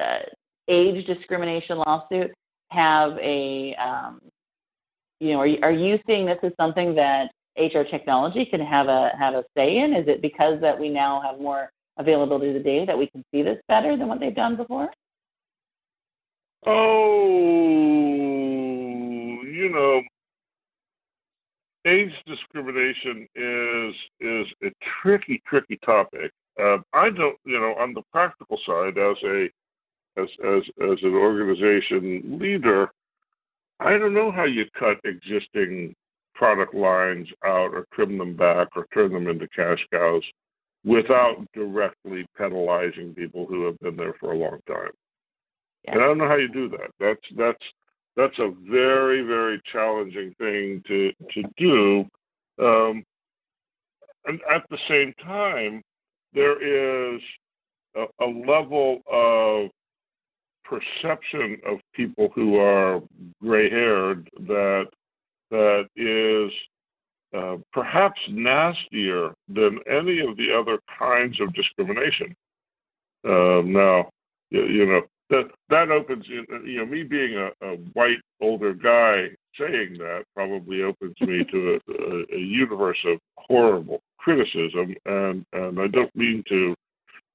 uh, 0.00 0.20
age 0.68 1.04
discrimination 1.06 1.78
lawsuit 1.78 2.30
have 2.70 3.12
a, 3.18 3.74
um, 3.74 4.20
you 5.20 5.32
know, 5.32 5.40
are 5.40 5.46
you, 5.46 5.58
are 5.62 5.72
you 5.72 5.98
seeing 6.06 6.26
this 6.26 6.38
as 6.42 6.52
something 6.60 6.94
that 6.94 7.30
HR 7.56 7.82
technology 7.82 8.46
can 8.46 8.60
have 8.60 8.88
a 8.88 9.10
have 9.18 9.34
a 9.34 9.44
say 9.56 9.78
in? 9.78 9.92
Is 9.94 10.08
it 10.08 10.22
because 10.22 10.60
that 10.60 10.78
we 10.78 10.88
now 10.88 11.20
have 11.20 11.38
more 11.40 11.70
availability 11.98 12.48
of 12.48 12.54
the 12.54 12.60
data 12.60 12.86
that 12.86 12.96
we 12.96 13.06
can 13.08 13.24
see 13.30 13.42
this 13.42 13.58
better 13.68 13.96
than 13.96 14.08
what 14.08 14.20
they've 14.20 14.34
done 14.34 14.56
before? 14.56 14.90
Oh, 16.64 16.72
you 19.42 19.68
know, 19.68 20.00
age 21.86 22.12
discrimination 22.26 23.28
is 23.34 23.94
is 24.20 24.46
a 24.62 24.72
tricky, 25.02 25.42
tricky 25.46 25.78
topic. 25.84 26.32
Uh, 26.58 26.78
I 26.92 27.10
don't, 27.10 27.36
you 27.44 27.58
know, 27.58 27.74
on 27.78 27.94
the 27.94 28.02
practical 28.12 28.58
side, 28.66 28.96
as 28.98 29.16
a 29.24 29.50
as 30.16 30.28
as 30.44 30.62
as 30.90 30.98
an 31.02 31.14
organization 31.14 32.38
leader, 32.40 32.90
I 33.80 33.98
don't 33.98 34.14
know 34.14 34.30
how 34.30 34.44
you 34.44 34.64
cut 34.78 34.98
existing 35.04 35.94
product 36.42 36.74
lines 36.74 37.28
out 37.44 37.72
or 37.72 37.86
trim 37.92 38.18
them 38.18 38.34
back 38.34 38.66
or 38.74 38.84
turn 38.92 39.12
them 39.12 39.28
into 39.28 39.46
cash 39.54 39.78
cows 39.92 40.24
without 40.84 41.36
directly 41.54 42.26
penalizing 42.36 43.14
people 43.14 43.46
who 43.46 43.64
have 43.64 43.78
been 43.78 43.94
there 43.94 44.14
for 44.18 44.32
a 44.32 44.36
long 44.36 44.58
time. 44.66 44.90
Yeah. 45.84 45.92
And 45.92 46.02
I 46.02 46.06
don't 46.08 46.18
know 46.18 46.26
how 46.26 46.34
you 46.34 46.48
do 46.48 46.68
that. 46.70 46.90
That's 46.98 47.20
that's 47.38 47.62
that's 48.16 48.36
a 48.40 48.52
very 48.68 49.22
very 49.22 49.62
challenging 49.72 50.34
thing 50.36 50.82
to 50.88 51.12
to 51.32 51.42
do. 51.56 52.04
Um, 52.60 53.04
and 54.24 54.40
at 54.52 54.64
the 54.68 54.78
same 54.88 55.14
time, 55.24 55.80
there 56.34 57.14
is 57.14 57.20
a, 57.94 58.06
a 58.20 58.26
level 58.26 58.98
of 59.08 59.70
perception 60.64 61.58
of 61.64 61.78
people 61.94 62.30
who 62.34 62.56
are 62.56 63.00
gray 63.40 63.70
haired 63.70 64.28
that 64.48 64.86
that 65.52 65.86
is 65.96 66.50
uh, 67.36 67.56
perhaps 67.72 68.20
nastier 68.28 69.32
than 69.48 69.78
any 69.88 70.20
of 70.20 70.36
the 70.36 70.48
other 70.52 70.78
kinds 70.98 71.40
of 71.40 71.54
discrimination. 71.54 72.34
Um, 73.24 73.72
now, 73.72 74.10
you, 74.50 74.66
you, 74.66 74.86
know 74.86 75.02
that 75.30 75.50
that 75.70 75.90
opens 75.90 76.24
you 76.28 76.44
know 76.78 76.86
me 76.86 77.04
being 77.04 77.36
a, 77.36 77.66
a, 77.66 77.76
white 77.94 78.20
older 78.40 78.74
guy 78.74 79.28
saying 79.58 79.96
that 79.98 80.24
probably 80.34 80.82
opens 80.82 81.14
me 81.20 81.44
to 81.50 81.78
a, 81.88 81.92
a, 81.92 82.36
a 82.36 82.38
universe 82.38 82.98
of 83.06 83.18
horrible 83.36 84.02
criticism, 84.18 84.94
and 85.06 85.44
and 85.52 85.80
I 85.80 85.86
don't 85.86 86.14
mean 86.16 86.42
to 86.48 86.74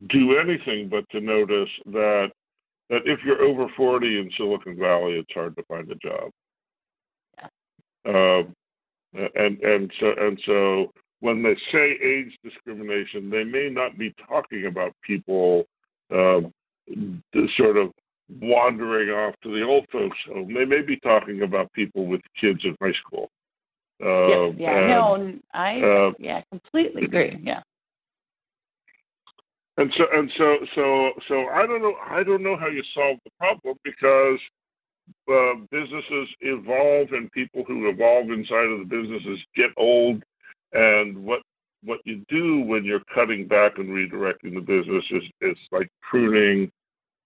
do 0.10 0.38
anything 0.38 0.90
but 0.90 1.10
to 1.12 1.22
notice 1.22 1.70
that 1.88 2.32
that 2.90 3.02
if 3.06 3.20
you're 3.26 3.42
over 3.42 3.68
40 3.76 4.08
in 4.08 4.30
Silicon 4.38 4.78
Valley, 4.78 5.14
it's 5.14 5.34
hard 5.34 5.56
to 5.56 5.64
find 5.64 5.90
a 5.92 5.96
job. 5.96 6.32
Uh, 8.08 8.44
and 9.36 9.60
and 9.62 9.92
so 10.00 10.14
and 10.18 10.40
so 10.46 10.94
when 11.20 11.42
they 11.42 11.56
say 11.72 11.98
age 12.04 12.38
discrimination, 12.44 13.30
they 13.30 13.44
may 13.44 13.70
not 13.70 13.98
be 13.98 14.14
talking 14.28 14.68
about 14.68 14.94
people 15.06 15.66
uh, 16.14 16.42
sort 17.58 17.78
of 17.78 17.92
wandering 18.42 19.10
off 19.10 19.34
to 19.42 19.52
the 19.52 19.64
old 19.64 19.86
folks' 19.92 20.18
home. 20.28 20.54
They 20.54 20.66
may 20.66 20.82
be 20.82 20.98
talking 20.98 21.42
about 21.42 21.72
people 21.74 22.06
with 22.06 22.22
kids 22.40 22.60
in 22.64 22.76
high 22.82 22.94
school. 23.06 23.30
Uh, 24.04 24.28
yeah, 24.28 24.52
yeah, 24.58 24.78
and, 24.78 24.90
no, 24.90 25.40
I 25.54 25.82
uh, 25.82 26.12
yeah 26.20 26.42
completely 26.52 27.06
agree. 27.06 27.40
Yeah. 27.44 27.62
And 29.78 29.92
so 29.98 30.06
and 30.14 30.32
so 30.38 30.58
so 30.76 31.10
so 31.28 31.46
I 31.48 31.66
don't 31.66 31.82
know 31.82 31.96
I 32.08 32.24
don't 32.24 32.44
know 32.44 32.58
how 32.58 32.68
you 32.68 32.84
solve 32.94 33.18
the 33.24 33.32
problem 33.40 33.76
because 33.84 34.40
uh, 35.32 35.54
businesses 35.72 36.30
evolve 36.42 37.12
and 37.12 37.32
people 37.32 37.64
who 37.68 37.90
evolve 37.90 38.30
inside 38.30 38.66
of 38.66 38.80
the 38.80 38.86
businesses 38.86 39.40
get 39.56 39.70
old. 39.78 40.24
And 40.74 41.24
what 41.24 41.42
what 41.84 42.00
you 42.06 42.24
do 42.30 42.62
when 42.62 42.84
you're 42.84 43.04
cutting 43.14 43.48
back 43.48 43.78
and 43.78 43.90
redirecting 43.90 44.56
the 44.56 44.62
business 44.62 45.04
is 45.12 45.24
is 45.42 45.58
like 45.72 45.90
pruning 46.10 46.72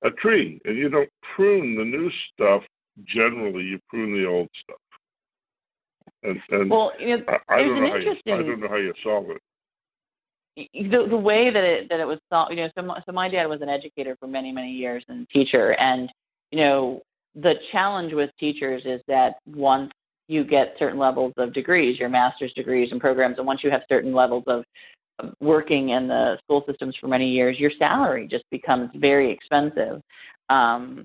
a 0.03 0.11
tree. 0.11 0.59
And 0.65 0.77
you 0.77 0.89
don't 0.89 1.09
prune 1.35 1.75
the 1.75 1.85
new 1.85 2.09
stuff. 2.33 2.63
Generally 3.05 3.63
you 3.63 3.79
prune 3.89 4.21
the 4.21 4.27
old 4.27 4.49
stuff. 4.63 4.77
And, 6.23 6.39
and 6.49 6.69
well, 6.69 6.91
you 6.99 7.17
know, 7.17 7.23
I, 7.27 7.55
I 7.55 7.57
don't 7.63 7.81
know 7.81 7.89
how 7.89 7.95
you, 7.95 8.11
I 8.11 8.37
don't 8.37 8.59
know 8.59 8.67
how 8.67 8.75
you 8.75 8.93
solve 9.03 9.25
it. 9.29 9.41
The 10.73 11.07
the 11.09 11.17
way 11.17 11.49
that 11.49 11.63
it 11.63 11.89
that 11.89 11.99
it 11.99 12.05
was 12.05 12.19
solved, 12.29 12.51
you 12.51 12.57
know, 12.57 12.69
so 12.75 12.81
my, 12.83 13.01
so 13.05 13.11
my 13.11 13.29
dad 13.29 13.45
was 13.45 13.61
an 13.61 13.69
educator 13.69 14.15
for 14.19 14.27
many 14.27 14.51
many 14.51 14.71
years 14.71 15.03
and 15.07 15.27
teacher, 15.29 15.71
and 15.79 16.11
you 16.51 16.59
know, 16.59 17.01
the 17.35 17.55
challenge 17.71 18.13
with 18.13 18.29
teachers 18.39 18.83
is 18.85 19.01
that 19.07 19.35
once 19.45 19.91
you 20.27 20.43
get 20.43 20.75
certain 20.79 20.99
levels 20.99 21.33
of 21.37 21.53
degrees, 21.53 21.99
your 21.99 22.09
master's 22.09 22.53
degrees 22.53 22.89
and 22.91 23.01
programs, 23.01 23.37
and 23.37 23.47
once 23.47 23.61
you 23.63 23.71
have 23.71 23.81
certain 23.89 24.13
levels 24.13 24.43
of 24.47 24.63
working 25.39 25.89
in 25.89 26.07
the 26.07 26.37
school 26.43 26.63
systems 26.67 26.95
for 26.99 27.07
many 27.07 27.29
years, 27.29 27.59
your 27.59 27.71
salary 27.77 28.27
just 28.27 28.45
becomes 28.49 28.89
very 28.95 29.31
expensive. 29.31 30.01
Um, 30.49 31.03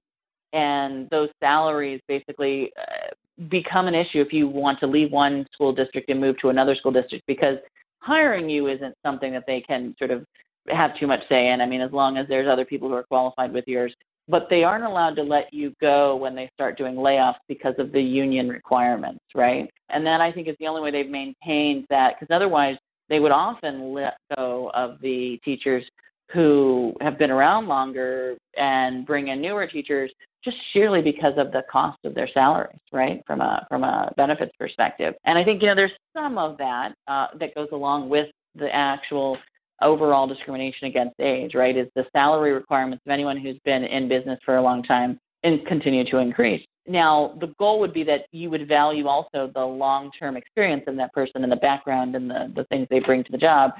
and 0.52 1.08
those 1.10 1.28
salaries 1.40 2.00
basically 2.08 2.72
uh, 2.80 3.08
become 3.48 3.86
an 3.86 3.94
issue 3.94 4.20
if 4.20 4.32
you 4.32 4.48
want 4.48 4.80
to 4.80 4.86
leave 4.86 5.12
one 5.12 5.46
school 5.52 5.72
district 5.72 6.08
and 6.08 6.20
move 6.20 6.38
to 6.38 6.48
another 6.48 6.74
school 6.74 6.92
district 6.92 7.24
because 7.26 7.58
hiring 7.98 8.48
you 8.48 8.68
isn't 8.68 8.94
something 9.04 9.32
that 9.32 9.44
they 9.46 9.60
can 9.60 9.94
sort 9.98 10.10
of 10.10 10.24
have 10.68 10.98
too 10.98 11.06
much 11.06 11.20
say 11.28 11.48
in. 11.48 11.60
I 11.60 11.66
mean, 11.66 11.80
as 11.80 11.92
long 11.92 12.16
as 12.16 12.26
there's 12.28 12.48
other 12.48 12.64
people 12.64 12.88
who 12.88 12.94
are 12.94 13.02
qualified 13.02 13.52
with 13.52 13.64
yours, 13.66 13.94
but 14.28 14.48
they 14.50 14.64
aren't 14.64 14.84
allowed 14.84 15.14
to 15.16 15.22
let 15.22 15.52
you 15.52 15.72
go 15.80 16.16
when 16.16 16.34
they 16.34 16.50
start 16.54 16.76
doing 16.76 16.94
layoffs 16.94 17.36
because 17.48 17.74
of 17.78 17.92
the 17.92 18.02
union 18.02 18.48
requirements, 18.48 19.24
right? 19.34 19.70
And 19.88 20.04
that 20.06 20.20
I 20.20 20.32
think 20.32 20.48
is 20.48 20.56
the 20.58 20.66
only 20.66 20.82
way 20.82 20.90
they've 20.90 21.10
maintained 21.10 21.86
that 21.90 22.14
because 22.18 22.34
otherwise 22.34 22.76
they 23.08 23.20
would 23.20 23.32
often 23.32 23.92
let 23.92 24.16
go 24.36 24.70
of 24.74 25.00
the 25.00 25.38
teachers 25.44 25.84
who 26.32 26.92
have 27.00 27.18
been 27.18 27.30
around 27.30 27.68
longer 27.68 28.36
and 28.56 29.06
bring 29.06 29.28
in 29.28 29.40
newer 29.40 29.66
teachers 29.66 30.10
just 30.44 30.56
sheerly 30.72 31.02
because 31.02 31.34
of 31.36 31.52
the 31.52 31.62
cost 31.70 31.98
of 32.04 32.14
their 32.14 32.28
salaries, 32.32 32.80
right? 32.92 33.22
From 33.26 33.40
a 33.40 33.64
from 33.68 33.84
a 33.84 34.12
benefits 34.16 34.52
perspective. 34.58 35.14
And 35.24 35.38
I 35.38 35.44
think 35.44 35.62
you 35.62 35.68
know 35.68 35.74
there's 35.74 35.92
some 36.16 36.38
of 36.38 36.58
that 36.58 36.94
uh, 37.06 37.28
that 37.38 37.54
goes 37.54 37.68
along 37.72 38.08
with 38.08 38.28
the 38.54 38.74
actual 38.74 39.38
overall 39.82 40.26
discrimination 40.26 40.86
against 40.86 41.14
age, 41.20 41.54
right? 41.54 41.76
Is 41.76 41.88
the 41.94 42.06
salary 42.12 42.52
requirements 42.52 43.02
of 43.06 43.10
anyone 43.10 43.36
who's 43.36 43.58
been 43.64 43.84
in 43.84 44.08
business 44.08 44.38
for 44.44 44.56
a 44.56 44.62
long 44.62 44.82
time 44.82 45.18
and 45.42 45.64
continue 45.66 46.04
to 46.10 46.18
increase. 46.18 46.64
Now, 46.88 47.36
the 47.40 47.48
goal 47.58 47.80
would 47.80 47.92
be 47.92 48.04
that 48.04 48.26
you 48.32 48.48
would 48.50 48.68
value 48.68 49.06
also 49.06 49.50
the 49.52 49.64
long 49.64 50.10
term 50.18 50.36
experience 50.36 50.84
in 50.86 50.96
that 50.96 51.12
person 51.12 51.42
and 51.42 51.50
the 51.50 51.56
background 51.56 52.14
and 52.14 52.30
the, 52.30 52.52
the 52.54 52.64
things 52.64 52.86
they 52.90 53.00
bring 53.00 53.24
to 53.24 53.32
the 53.32 53.38
job. 53.38 53.72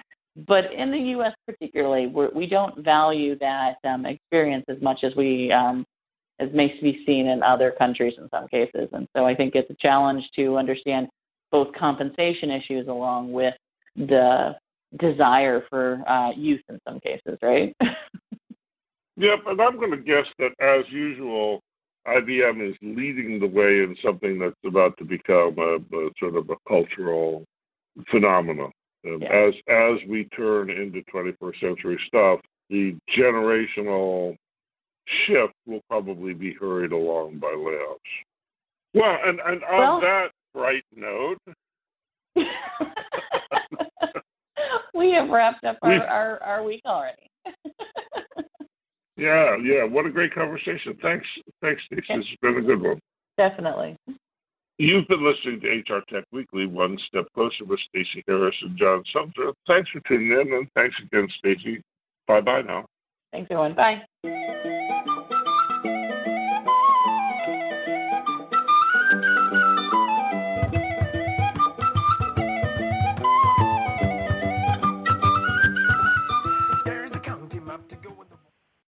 But 0.47 0.73
in 0.73 0.91
the 0.91 0.99
U.S., 0.99 1.33
particularly, 1.47 2.09
we're, 2.09 2.31
we 2.31 2.47
don't 2.47 2.85
value 2.85 3.39
that 3.39 3.77
um, 3.85 4.05
experience 4.05 4.65
as 4.69 4.81
much 4.83 5.03
as 5.03 5.15
we 5.17 5.51
um, 5.51 5.87
as 6.39 6.51
may 6.53 6.69
be 6.83 7.03
seen 7.07 7.27
in 7.27 7.43
other 7.43 7.73
countries 7.79 8.15
in 8.19 8.29
some 8.29 8.47
cases. 8.49 8.89
And 8.93 9.09
so 9.17 9.25
I 9.25 9.35
think 9.35 9.55
it's 9.55 9.71
a 9.71 9.77
challenge 9.81 10.29
to 10.37 10.59
understand 10.59 11.09
both 11.51 11.75
compensation 11.75 12.51
issues 12.51 12.89
along 12.89 13.33
with 13.33 13.55
the 13.97 14.57
desire 14.99 15.65
for 15.69 16.03
uh, 16.09 16.31
youth 16.33 16.63
in 16.69 16.81
some 16.87 17.01
cases, 17.01 17.39
right? 17.43 17.75
yep, 19.17 19.41
and 19.47 19.61
I'm 19.61 19.79
going 19.79 19.91
to 19.91 19.97
guess 19.97 20.27
that 20.39 20.53
as 20.61 20.85
usual, 20.91 21.61
IBM 22.07 22.69
is 22.69 22.77
leading 22.83 23.41
the 23.41 23.47
way 23.47 23.83
in 23.83 23.97
something 24.05 24.39
that's 24.39 24.55
about 24.65 24.97
to 24.99 25.05
become 25.05 25.57
a, 25.59 25.77
a 25.97 26.11
sort 26.19 26.37
of 26.37 26.49
a 26.51 26.57
cultural 26.69 27.45
phenomenon. 28.11 28.71
Um, 29.07 29.19
yeah. 29.21 29.49
As 29.49 29.55
as 29.69 30.09
we 30.09 30.25
turn 30.37 30.71
into 30.71 31.03
21st 31.13 31.61
century 31.61 31.99
stuff, 32.07 32.41
the 32.71 32.97
generational 33.17 34.37
shift 35.27 35.55
will 35.67 35.81
probably 35.89 36.35
be 36.35 36.53
hurried 36.55 36.93
along 36.93 37.39
by 37.39 37.49
layoffs. 37.49 37.99
Well, 38.95 39.19
and, 39.25 39.41
and 39.41 39.63
on 39.65 39.79
well, 39.79 40.01
that 40.01 40.29
bright 40.55 40.85
note, 40.95 41.39
we 44.97 45.13
have 45.13 45.29
wrapped 45.29 45.65
up 45.65 45.79
our, 45.83 46.03
our, 46.07 46.43
our 46.43 46.65
week 46.65 46.83
already. 46.87 47.31
Yeah, 49.17 49.57
yeah. 49.63 49.85
What 49.85 50.07
a 50.07 50.11
great 50.11 50.35
conversation. 50.35 50.97
Thanks, 51.01 51.27
thanks, 51.63 51.83
Stacey. 51.87 52.05
Yeah. 52.09 52.19
This 52.19 52.27
has 52.29 52.39
been 52.43 52.63
a 52.63 52.67
good 52.67 52.83
one. 52.83 53.01
Definitely. 53.39 53.97
You've 54.79 55.09
been 55.09 55.25
listening 55.25 55.61
to 55.61 55.95
HR 55.95 56.03
Tech 56.11 56.25
Weekly, 56.33 56.67
one 56.67 56.99
step 57.09 57.25
closer 57.35 57.65
with 57.65 57.81
Stacey 57.89 58.23
Harris 58.27 58.55
and 58.61 58.79
John 58.79 59.03
Sumser. 59.15 59.55
Thanks 59.67 59.89
for 59.91 60.01
tuning 60.01 60.33
in, 60.33 60.53
and 60.53 60.69
thanks 60.75 60.97
again, 61.03 61.29
Stacey. 61.39 61.81
Bye 62.29 62.43
bye 62.43 62.61
now. 62.61 62.85
Thanks, 63.33 63.49
everyone. 63.51 63.75
Bye. 63.75 64.73